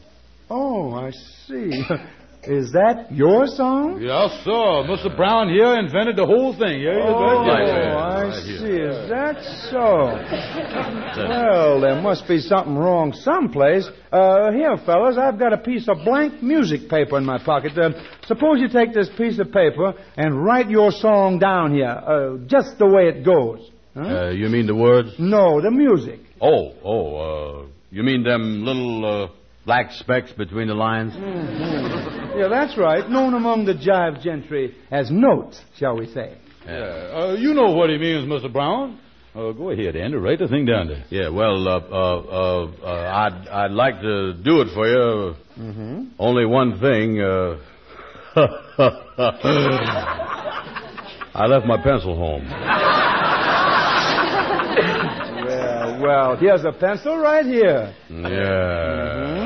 Oh, 0.51 0.92
I 0.92 1.12
see. 1.47 1.83
Is 2.46 2.72
that 2.72 3.11
your 3.11 3.46
song? 3.46 4.00
Yes, 4.00 4.30
sir. 4.44 4.50
Mr. 4.87 5.14
Brown 5.16 5.48
here 5.48 5.78
invented 5.78 6.16
the 6.16 6.26
whole 6.26 6.52
thing. 6.56 6.80
Yeah, 6.80 7.02
Oh, 7.02 7.44
right 7.46 7.66
there. 7.66 7.98
I 7.98 8.30
see. 8.40 8.76
Is 8.87 9.09
that 9.09 9.37
so? 9.70 11.26
Well, 11.28 11.80
there 11.80 12.00
must 12.00 12.28
be 12.28 12.38
something 12.40 12.76
wrong 12.76 13.12
someplace. 13.12 13.87
Uh, 14.12 14.52
here, 14.52 14.76
fellas, 14.87 15.16
I've 15.18 15.38
got 15.38 15.52
a 15.52 15.59
piece 15.59 15.88
of 15.88 15.98
blank 16.04 16.42
music 16.42 16.88
paper 16.88 17.18
in 17.18 17.24
my 17.24 17.38
pocket. 17.42 17.76
Uh, 17.76 17.90
suppose 18.26 18.61
you 18.61 18.68
take 18.68 18.94
this 18.94 19.09
piece 19.16 19.38
of 19.38 19.50
paper 19.52 19.94
and 20.16 20.42
write 20.44 20.70
your 20.70 20.92
song 20.92 21.38
down 21.38 21.74
here, 21.74 21.88
uh, 21.90 22.37
just 22.46 22.78
the 22.78 22.87
way 22.87 23.09
it 23.09 23.24
goes. 23.24 23.70
Uh, 23.96 24.28
you 24.30 24.48
mean 24.48 24.66
the 24.66 24.74
words? 24.74 25.11
No, 25.18 25.61
the 25.61 25.70
music. 25.70 26.20
Oh, 26.40 26.74
oh, 26.85 27.16
uh, 27.16 27.66
you 27.90 28.02
mean 28.02 28.22
them 28.22 28.62
little 28.64 29.24
uh, 29.24 29.28
black 29.66 29.90
specks 29.92 30.33
between 30.33 30.68
the 30.68 30.74
lines? 30.74 31.12
Yeah, 31.16 32.48
that's 32.48 32.79
right. 32.79 33.09
Known 33.11 33.35
among 33.35 33.66
the 33.66 33.74
jive 33.74 34.22
gentry 34.22 34.74
as 34.90 35.11
notes, 35.11 35.61
shall 35.76 35.96
we 35.96 36.07
say. 36.07 36.38
Yeah. 36.64 36.72
Uh, 36.72 37.37
you 37.38 37.52
know 37.52 37.72
what 37.72 37.90
he 37.90 37.98
means, 37.98 38.26
Mr. 38.29 38.50
Brown. 38.52 39.00
Uh, 39.35 39.52
go 39.52 39.70
ahead, 39.70 39.96
Andy. 39.96 40.16
Write 40.16 40.38
the 40.38 40.48
thing 40.48 40.64
down 40.64 40.88
there. 40.88 41.05
Yeah, 41.11 41.29
well, 41.29 41.68
uh, 41.68 41.79
uh, 41.79 41.85
uh, 41.92 42.72
uh, 42.83 42.87
I'd, 42.87 43.48
I'd 43.48 43.70
like 43.72 44.00
to 44.00 44.33
do 44.33 44.62
it 44.62 44.68
for 44.72 44.87
you. 44.87 45.35
Mm-hmm. 45.59 46.05
Only 46.18 46.46
one 46.46 46.81
thing. 46.81 47.20
Uh, 47.20 47.59
I 51.35 51.46
left 51.46 51.66
my 51.66 51.83
pencil 51.83 52.16
home. 52.16 52.48
Well, 55.46 56.00
well, 56.02 56.37
here's 56.37 56.64
a 56.64 56.72
pencil 56.72 57.16
right 57.16 57.46
here. 57.46 57.94
Yeah. 58.11 59.45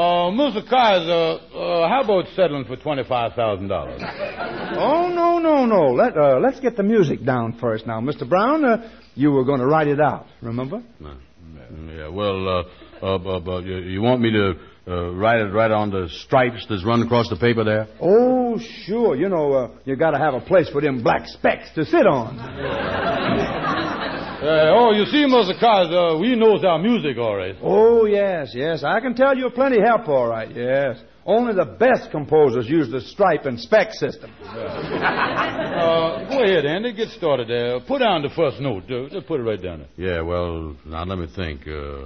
Uh, 0.00 0.30
Mr. 0.30 0.66
Kyser, 0.66 1.40
uh, 1.54 1.86
how 1.86 2.00
about 2.02 2.24
settling 2.34 2.64
for 2.64 2.76
$25,000? 2.76 4.46
Oh, 4.72 5.08
no, 5.08 5.38
no, 5.38 5.66
no. 5.66 5.92
Let, 5.92 6.16
uh, 6.16 6.38
let's 6.38 6.60
get 6.60 6.76
the 6.76 6.82
music 6.84 7.24
down 7.24 7.58
first 7.60 7.86
now. 7.86 8.00
Mr. 8.00 8.26
Brown, 8.26 8.64
uh, 8.64 8.88
you 9.14 9.32
were 9.32 9.44
going 9.44 9.58
to 9.60 9.66
write 9.66 9.88
it 9.88 10.00
out, 10.00 10.26
remember? 10.40 10.82
Yeah, 11.02 12.08
well, 12.08 12.48
uh, 12.48 12.62
uh, 13.02 13.16
uh, 13.16 13.56
uh, 13.56 13.60
you, 13.60 13.78
you 13.78 14.00
want 14.00 14.22
me 14.22 14.30
to 14.30 14.54
uh, 14.86 15.10
write 15.12 15.40
it 15.40 15.52
right 15.52 15.70
on 15.70 15.90
the 15.90 16.08
stripes 16.08 16.64
that's 16.70 16.84
run 16.84 17.02
across 17.02 17.28
the 17.28 17.36
paper 17.36 17.64
there? 17.64 17.88
Oh, 18.00 18.58
sure. 18.86 19.16
You 19.16 19.28
know, 19.28 19.52
uh, 19.52 19.70
you 19.84 19.96
got 19.96 20.12
to 20.12 20.18
have 20.18 20.34
a 20.34 20.40
place 20.40 20.70
for 20.70 20.80
them 20.80 21.02
black 21.02 21.26
specks 21.26 21.68
to 21.74 21.84
sit 21.84 22.06
on. 22.06 23.96
Uh, 24.40 24.72
oh, 24.74 24.92
you 24.92 25.04
see, 25.04 25.26
Mr. 25.26 25.52
Kyser, 25.60 26.18
we 26.18 26.34
knows 26.34 26.64
our 26.64 26.78
music 26.78 27.18
all 27.18 27.36
right. 27.36 27.54
Oh, 27.62 28.06
yes, 28.06 28.52
yes. 28.54 28.82
I 28.82 28.98
can 29.00 29.14
tell 29.14 29.36
you 29.36 29.50
plenty 29.50 29.78
help, 29.82 30.08
all 30.08 30.28
right, 30.28 30.50
yes. 30.50 30.98
Only 31.26 31.52
the 31.52 31.66
best 31.66 32.10
composers 32.10 32.66
use 32.66 32.90
the 32.90 33.02
stripe 33.02 33.44
and 33.44 33.60
speck 33.60 33.92
system. 33.92 34.32
Uh, 35.80 36.28
go 36.28 36.42
ahead, 36.42 36.66
Andy. 36.66 36.92
Get 36.92 37.08
started 37.08 37.48
there. 37.48 37.80
Put 37.80 38.00
down 38.00 38.20
the 38.20 38.28
first 38.28 38.60
note. 38.60 38.82
Uh, 38.90 39.08
just 39.08 39.26
put 39.26 39.40
it 39.40 39.44
right 39.44 39.62
down 39.62 39.78
there. 39.96 40.16
Yeah, 40.16 40.20
well, 40.20 40.76
now 40.84 41.04
let 41.04 41.18
me 41.18 41.26
think. 41.34 41.62
Uh, 41.66 42.04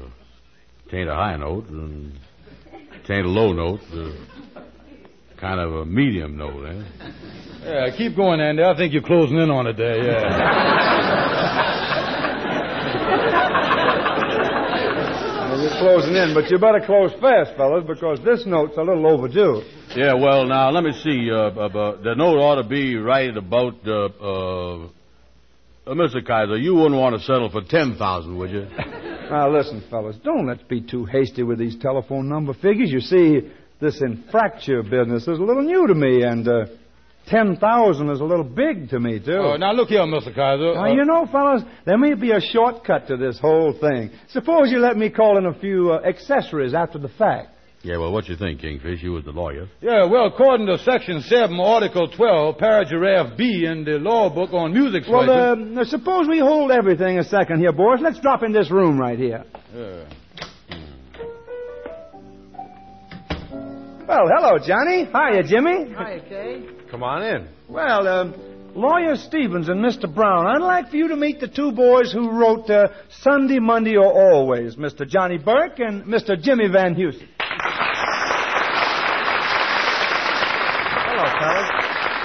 it 0.87 0.94
ain't 0.94 1.09
a 1.09 1.14
high 1.14 1.37
note, 1.37 1.66
and 1.70 2.12
it 2.73 3.11
ain't 3.11 3.27
a 3.27 3.29
low 3.29 3.53
note. 3.53 3.81
Uh, 3.92 4.12
kind 5.40 5.59
of 5.59 5.75
a 5.75 5.85
medium 5.87 6.37
note, 6.37 6.66
eh? 6.66 7.11
Yeah, 7.64 7.97
keep 7.97 8.14
going, 8.14 8.40
Andy. 8.40 8.62
I 8.62 8.77
think 8.77 8.92
you're 8.92 9.03
closing 9.03 9.38
in 9.38 9.51
on 9.51 9.66
it 9.66 9.77
there, 9.77 10.05
yeah. 10.05 11.20
you're 15.64 15.81
closing 15.81 16.14
in, 16.14 16.35
but 16.35 16.50
you 16.50 16.59
better 16.59 16.81
close 16.85 17.12
fast, 17.20 17.57
fellas, 17.57 17.85
because 17.87 18.20
this 18.24 18.44
note's 18.46 18.77
a 18.77 18.83
little 18.83 19.07
overdue. 19.07 19.62
Yeah, 19.96 20.14
well, 20.14 20.44
now 20.46 20.70
let 20.70 20.85
me 20.85 20.92
see. 20.92 21.31
Uh, 21.31 21.37
uh, 21.37 21.66
uh, 21.68 22.03
the 22.03 22.14
note 22.16 22.38
ought 22.38 22.62
to 22.62 22.68
be 22.68 22.96
right 22.96 23.35
about. 23.35 23.74
Uh, 23.87 24.09
uh, 24.20 24.85
uh, 25.87 25.92
Mr. 25.92 26.27
Kyser, 26.27 26.61
you 26.62 26.74
wouldn't 26.74 26.98
want 27.00 27.14
to 27.14 27.22
settle 27.22 27.50
for 27.50 27.62
ten 27.62 27.96
thousand, 27.96 28.37
would 28.37 28.50
you? 28.50 28.66
Now, 29.24 29.50
listen, 29.50 29.83
fellas, 29.88 30.16
don't 30.22 30.46
let's 30.46 30.62
be 30.64 30.83
too 30.83 31.07
hasty 31.07 31.42
with 31.42 31.59
these 31.59 31.77
telephone 31.77 32.29
number 32.29 32.53
figures. 32.53 32.90
You 32.90 33.00
see, 33.00 33.40
this 33.81 34.00
infracture 34.03 34.83
business 34.83 35.22
is 35.22 35.38
a 35.38 35.42
little 35.42 35.62
new 35.62 35.87
to 35.88 35.94
me, 35.94 36.22
and 36.22 36.46
uh, 37.27 37.31
10,000 37.31 38.11
is 38.11 38.21
a 38.21 38.25
little 38.25 38.45
big 38.45 38.91
to 38.91 39.01
me, 39.01 39.19
too. 39.19 39.33
Uh, 39.41 39.57
now, 39.57 39.73
look 39.73 39.89
here, 39.89 40.01
Mr. 40.01 40.35
Kyser. 40.35 40.75
Now, 40.75 40.85
Uh, 40.85 40.95
you 40.95 41.05
know, 41.05 41.27
fellas, 41.31 41.63
there 41.85 41.99
may 41.99 42.15
be 42.15 42.33
a 42.33 42.41
shortcut 42.41 43.07
to 43.09 43.17
this 43.17 43.39
whole 43.39 43.73
thing. 43.73 44.11
Suppose 44.29 44.71
you 44.71 44.79
let 44.79 44.97
me 44.97 45.11
call 45.11 45.39
in 45.39 45.47
a 45.47 45.55
few 45.55 45.93
uh, 45.93 46.01
accessories 46.07 46.75
after 46.75 46.99
the 46.99 47.09
fact. 47.09 47.49
Yeah, 47.83 47.99
well, 47.99 48.13
what 48.13 48.27
you 48.31 48.37
think, 48.37 48.61
Kingfish? 48.63 49.03
You 49.03 49.13
was 49.13 49.25
the 49.27 49.31
lawyer. 49.31 49.69
Yeah, 49.83 50.07
well, 50.07 50.25
according 50.27 50.67
to 50.69 50.79
Section 50.79 51.21
7, 51.21 51.61
Article 51.61 52.09
12, 52.09 52.57
Paragraph 52.57 53.37
B 53.37 53.67
in 53.67 53.85
the 53.85 53.99
law 53.99 54.31
book 54.35 54.55
on 54.55 54.73
music 54.73 55.05
Well, 55.07 55.31
uh, 55.79 55.85
suppose 55.85 56.27
we 56.27 56.39
hold 56.39 56.71
everything 56.71 57.19
a 57.19 57.25
second 57.25 57.59
here, 57.61 57.73
boys. 57.73 57.99
Let's 58.01 58.19
drop 58.21 58.43
in 58.43 58.53
this 58.53 58.71
room 58.71 58.99
right 58.99 59.19
here. 59.19 59.45
Yeah. 59.75 60.05
Well, 64.07 64.29
hello, 64.29 64.59
Johnny. 64.67 65.05
Hiya, 65.05 65.43
Jimmy. 65.45 65.93
Hi, 65.95 66.21
Kay. 66.29 66.63
Come 66.95 67.03
on 67.03 67.25
in. 67.25 67.49
Well, 67.69 68.07
uh, 68.07 68.33
Lawyer 68.77 69.17
Stevens 69.17 69.69
and 69.69 69.85
Mr. 69.85 70.07
Brown, 70.07 70.47
I'd 70.47 70.63
like 70.63 70.91
for 70.91 70.97
you 70.97 71.09
to 71.09 71.17
meet 71.17 71.41
the 71.41 71.49
two 71.49 71.73
boys 71.73 72.13
who 72.13 72.31
wrote 72.31 72.71
uh, 72.71 72.87
Sunday, 73.23 73.59
Monday, 73.59 73.97
or 73.97 74.13
Always, 74.13 74.77
Mr. 74.77 75.05
Johnny 75.05 75.37
Burke 75.37 75.81
and 75.81 76.05
Mr. 76.05 76.41
Jimmy 76.41 76.69
Van 76.69 76.95
Heusen. 76.95 77.27
Hello, 81.01 81.25
fellas. 81.41 81.69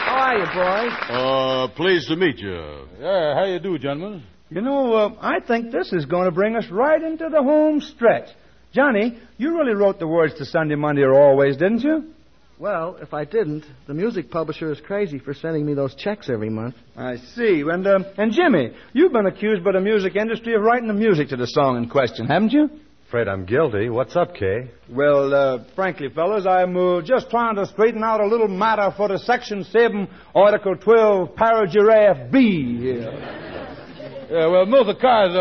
How 0.05 0.17
are 0.19 0.37
you, 0.37 0.45
boys? 0.53 0.93
Uh, 1.09 1.67
pleased 1.75 2.07
to 2.09 2.15
meet 2.15 2.37
you. 2.37 2.85
Yeah, 3.01 3.33
how 3.33 3.45
you 3.45 3.59
do, 3.59 3.79
gentlemen? 3.79 4.21
You 4.51 4.61
know, 4.61 4.93
uh, 4.93 5.15
I 5.19 5.39
think 5.39 5.71
this 5.71 5.91
is 5.93 6.05
going 6.05 6.25
to 6.25 6.31
bring 6.31 6.55
us 6.55 6.69
right 6.69 7.01
into 7.01 7.27
the 7.31 7.41
home 7.41 7.81
stretch. 7.81 8.29
Johnny, 8.71 9.17
you 9.37 9.57
really 9.57 9.73
wrote 9.73 9.97
the 9.97 10.07
words 10.07 10.35
to 10.35 10.45
Sunday, 10.45 10.75
Monday, 10.75 11.01
or 11.01 11.19
Always, 11.19 11.57
didn't 11.57 11.81
you? 11.81 12.13
Well, 12.59 12.97
if 13.01 13.13
I 13.13 13.23
didn't, 13.23 13.65
the 13.87 13.93
music 13.93 14.29
publisher 14.29 14.69
is 14.69 14.81
crazy 14.81 15.17
for 15.17 15.33
sending 15.33 15.65
me 15.65 15.75
those 15.75 15.95
checks 15.95 16.29
every 16.29 16.49
month. 16.49 16.75
I 16.97 17.15
see. 17.15 17.61
And 17.61 17.87
uh, 17.87 17.99
and 18.17 18.33
Jimmy, 18.33 18.73
you've 18.91 19.13
been 19.13 19.27
accused 19.27 19.63
by 19.63 19.71
the 19.71 19.79
music 19.79 20.17
industry 20.17 20.55
of 20.55 20.61
writing 20.61 20.89
the 20.89 20.93
music 20.93 21.29
to 21.29 21.37
the 21.37 21.47
song 21.47 21.77
in 21.77 21.87
question, 21.87 22.27
haven't 22.27 22.51
you? 22.51 22.69
Afraid 23.07 23.29
I'm 23.29 23.45
guilty. 23.45 23.87
What's 23.89 24.17
up, 24.17 24.35
Kay? 24.35 24.69
Well, 24.89 25.33
uh, 25.33 25.63
frankly, 25.73 26.09
fellas, 26.13 26.45
I'm 26.45 26.75
uh, 26.75 27.01
just 27.01 27.29
trying 27.29 27.55
to 27.55 27.65
straighten 27.65 28.03
out 28.03 28.19
a 28.19 28.27
little 28.27 28.49
matter 28.49 28.93
for 28.97 29.07
the 29.07 29.19
Section 29.19 29.63
7, 29.63 30.09
Article 30.35 30.75
12, 30.75 31.35
Paragraph 31.35 32.29
B 32.29 32.77
here. 32.77 33.09
Yeah, 34.29 34.47
well, 34.47 34.65
Mr. 34.65 35.01
Kyser, 35.01 35.39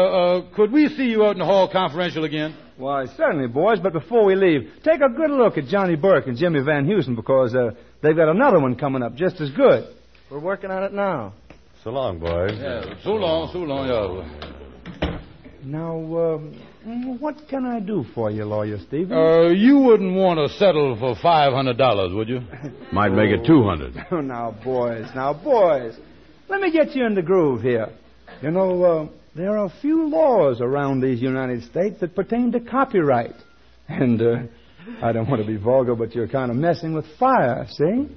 uh, 0.50 0.54
could 0.54 0.70
we 0.70 0.88
see 0.88 1.11
you 1.11 1.24
out 1.24 1.33
in 1.33 1.40
the 1.40 1.44
hall 1.44 1.68
conferential 1.68 2.24
again? 2.24 2.54
Why, 2.79 3.07
certainly, 3.17 3.49
boys, 3.49 3.81
but 3.81 3.93
before 3.93 4.25
we 4.25 4.37
leave, 4.37 4.71
take 4.85 5.01
a 5.01 5.09
good 5.09 5.31
look 5.31 5.59
at 5.59 5.67
Johnny 5.67 5.97
Burke 5.97 6.29
and 6.29 6.37
Jimmy 6.37 6.61
Van 6.61 6.87
Heusen 6.87 7.17
because 7.17 7.53
uh, 7.53 7.73
they've 8.03 8.14
got 8.14 8.29
another 8.29 8.61
one 8.61 8.77
coming 8.77 9.03
up 9.03 9.17
just 9.17 9.41
as 9.41 9.51
good. 9.51 9.93
We're 10.31 10.38
working 10.38 10.71
on 10.71 10.85
it 10.85 10.93
now. 10.93 11.33
So 11.83 11.91
long, 11.91 12.21
boys. 12.21 12.53
Yeah, 12.55 12.95
so 13.03 13.14
long, 13.14 13.51
so 13.53 13.59
long, 13.59 13.88
yeah. 15.03 15.19
Now, 15.64 15.97
um, 15.99 17.19
what 17.19 17.49
can 17.49 17.67
I 17.67 17.81
do 17.81 18.05
for 18.14 18.31
you, 18.31 18.45
Lawyer 18.45 18.79
Stevens? 18.87 19.11
Uh, 19.12 19.49
you 19.49 19.79
wouldn't 19.79 20.14
want 20.14 20.38
to 20.38 20.57
settle 20.57 20.97
for 21.01 21.17
$500, 21.17 22.14
would 22.14 22.29
you? 22.29 22.43
Might 22.93 23.11
make 23.11 23.31
it 23.31 23.45
200. 23.45 24.07
Oh, 24.12 24.21
now, 24.21 24.55
boys, 24.62 25.09
now, 25.17 25.35
boys. 25.35 25.99
Let 26.49 26.61
me 26.61 26.71
get 26.71 26.95
you 26.95 27.05
in 27.07 27.17
the 27.17 27.23
groove 27.23 27.61
here. 27.61 27.88
You 28.41 28.53
know, 28.53 28.85
uh, 28.85 29.09
there 29.38 29.57
are 29.57 29.66
a 29.66 29.81
few 29.81 30.09
laws 30.09 30.61
around 30.61 31.01
these 31.01 31.22
United 31.22 31.62
States 31.62 32.01
that 32.01 32.16
pertain 32.16 32.51
to 32.53 32.61
copyright. 32.61 33.37
And 33.87 34.20
uh, 34.20 34.37
I 35.01 35.12
don't 35.12 35.31
want 35.31 35.40
to 35.40 35.46
be 35.46 35.57
vulgar, 35.57 35.94
but 35.94 36.12
you're 36.12 36.27
kind 36.27 36.51
of 36.51 36.57
messing 36.57 36.92
with 36.92 37.07
fire, 37.20 37.64
see? 37.70 38.09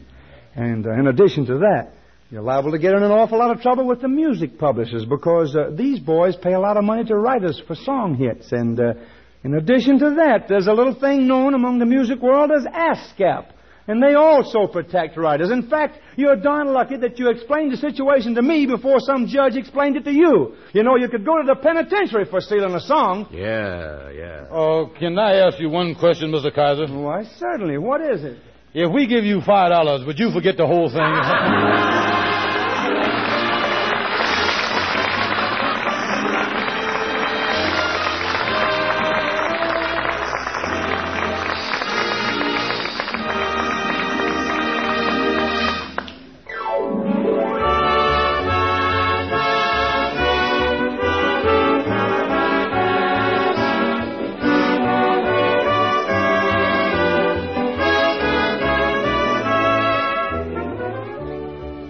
And 0.55 0.88
uh, 0.88 0.93
in 0.93 1.05
addition 1.05 1.45
to 1.45 1.60
that, 1.60 1.93
you're 2.31 2.41
liable 2.41 2.71
to 2.71 2.79
get 2.79 2.95
in 2.95 3.03
an 3.03 3.12
awful 3.12 3.38
lot 3.38 3.55
of 3.55 3.62
trouble 3.62 3.86
with 3.86 4.01
the 4.01 4.07
music 4.07 4.57
publishers 4.57 5.05
because 5.05 5.55
uh, 5.55 5.69
these 5.75 5.99
boys 5.99 6.36
pay 6.36 6.53
a 6.53 6.60
lot 6.60 6.75
of 6.75 6.84
money 6.84 7.03
to 7.03 7.15
writers 7.15 7.62
for 7.67 7.75
song 7.75 8.15
hits. 8.15 8.51
And 8.51 8.79
uh, 8.79 8.93
in 9.43 9.53
addition 9.53 9.99
to 9.99 10.15
that, 10.15 10.47
there's 10.49 10.67
a 10.67 10.73
little 10.73 10.95
thing 10.95 11.27
known 11.27 11.53
among 11.53 11.77
the 11.77 11.86
music 11.86 12.19
world 12.19 12.49
as 12.51 12.65
ASCAP. 12.65 13.45
And 13.91 14.01
they 14.01 14.13
also 14.13 14.67
protect 14.67 15.17
writers. 15.17 15.51
In 15.51 15.69
fact, 15.69 15.99
you're 16.15 16.38
darn 16.38 16.67
lucky 16.71 16.95
that 16.95 17.19
you 17.19 17.30
explained 17.30 17.73
the 17.73 17.75
situation 17.75 18.34
to 18.36 18.41
me 18.41 18.65
before 18.65 19.01
some 19.01 19.27
judge 19.27 19.58
explained 19.58 19.97
it 19.97 20.06
to 20.06 20.13
you. 20.13 20.56
You 20.71 20.84
know, 20.84 20.95
you 20.95 21.10
could 21.10 21.25
go 21.25 21.36
to 21.36 21.43
the 21.45 21.58
penitentiary 21.62 22.23
for 22.23 22.39
stealing 22.39 22.73
a 22.73 22.80
song. 22.80 23.27
Yeah, 23.32 24.10
yeah. 24.12 24.45
Oh, 24.49 24.89
can 24.97 25.19
I 25.19 25.45
ask 25.45 25.60
you 25.60 25.69
one 25.69 25.93
question, 25.93 26.32
Mr. 26.32 26.56
Kyser? 26.56 26.88
Why, 27.04 27.25
certainly. 27.38 27.77
What 27.77 27.99
is 27.99 28.23
it? 28.23 28.38
If 28.73 28.89
we 28.93 29.08
give 29.08 29.25
you 29.25 29.41
$5, 29.41 30.08
would 30.08 30.17
you 30.17 30.32
forget 30.32 30.56
the 30.56 30.65
whole 30.65 30.88
thing? 30.88 31.97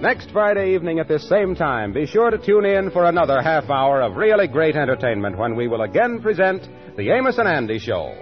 Next 0.01 0.31
Friday 0.31 0.73
evening 0.73 0.97
at 0.97 1.07
this 1.07 1.29
same 1.29 1.53
time, 1.53 1.93
be 1.93 2.07
sure 2.07 2.31
to 2.31 2.37
tune 2.39 2.65
in 2.65 2.89
for 2.89 3.05
another 3.05 3.39
half 3.39 3.69
hour 3.69 4.01
of 4.01 4.15
really 4.15 4.47
great 4.47 4.75
entertainment 4.75 5.37
when 5.37 5.55
we 5.55 5.67
will 5.67 5.83
again 5.83 6.19
present 6.23 6.67
The 6.97 7.11
Amos 7.11 7.37
and 7.37 7.47
Andy 7.47 7.77
Show. 7.77 8.15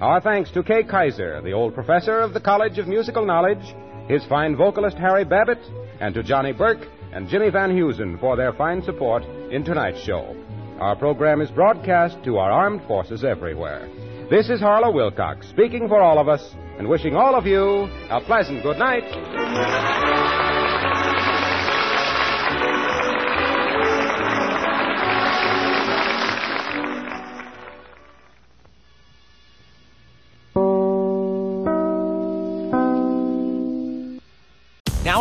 Our 0.00 0.20
thanks 0.20 0.52
to 0.52 0.62
Kay 0.62 0.84
Kyser, 0.84 1.42
the 1.42 1.50
old 1.50 1.74
professor 1.74 2.20
of 2.20 2.34
the 2.34 2.40
College 2.40 2.78
of 2.78 2.86
Musical 2.86 3.26
Knowledge, 3.26 3.74
his 4.06 4.24
fine 4.26 4.54
vocalist 4.54 4.96
Harry 4.96 5.24
Babbitt, 5.24 5.58
and 5.98 6.14
to 6.14 6.22
Johnny 6.22 6.52
Burke 6.52 6.86
and 7.12 7.28
Jimmy 7.28 7.50
Van 7.50 7.76
Heusen 7.76 8.20
for 8.20 8.36
their 8.36 8.52
fine 8.52 8.80
support 8.82 9.24
in 9.50 9.64
tonight's 9.64 10.04
show. 10.04 10.36
Our 10.78 10.94
program 10.94 11.40
is 11.40 11.50
broadcast 11.50 12.22
to 12.22 12.38
our 12.38 12.52
armed 12.52 12.86
forces 12.86 13.24
everywhere. 13.24 13.90
This 14.30 14.50
is 14.50 14.60
Harlow 14.60 14.92
Wilcox 14.92 15.48
speaking 15.48 15.88
for 15.88 16.00
all 16.00 16.20
of 16.20 16.28
us 16.28 16.54
and 16.78 16.88
wishing 16.88 17.16
all 17.16 17.34
of 17.34 17.44
you 17.44 17.88
a 18.08 18.20
pleasant 18.20 18.62
good 18.62 18.78
night. 18.78 20.03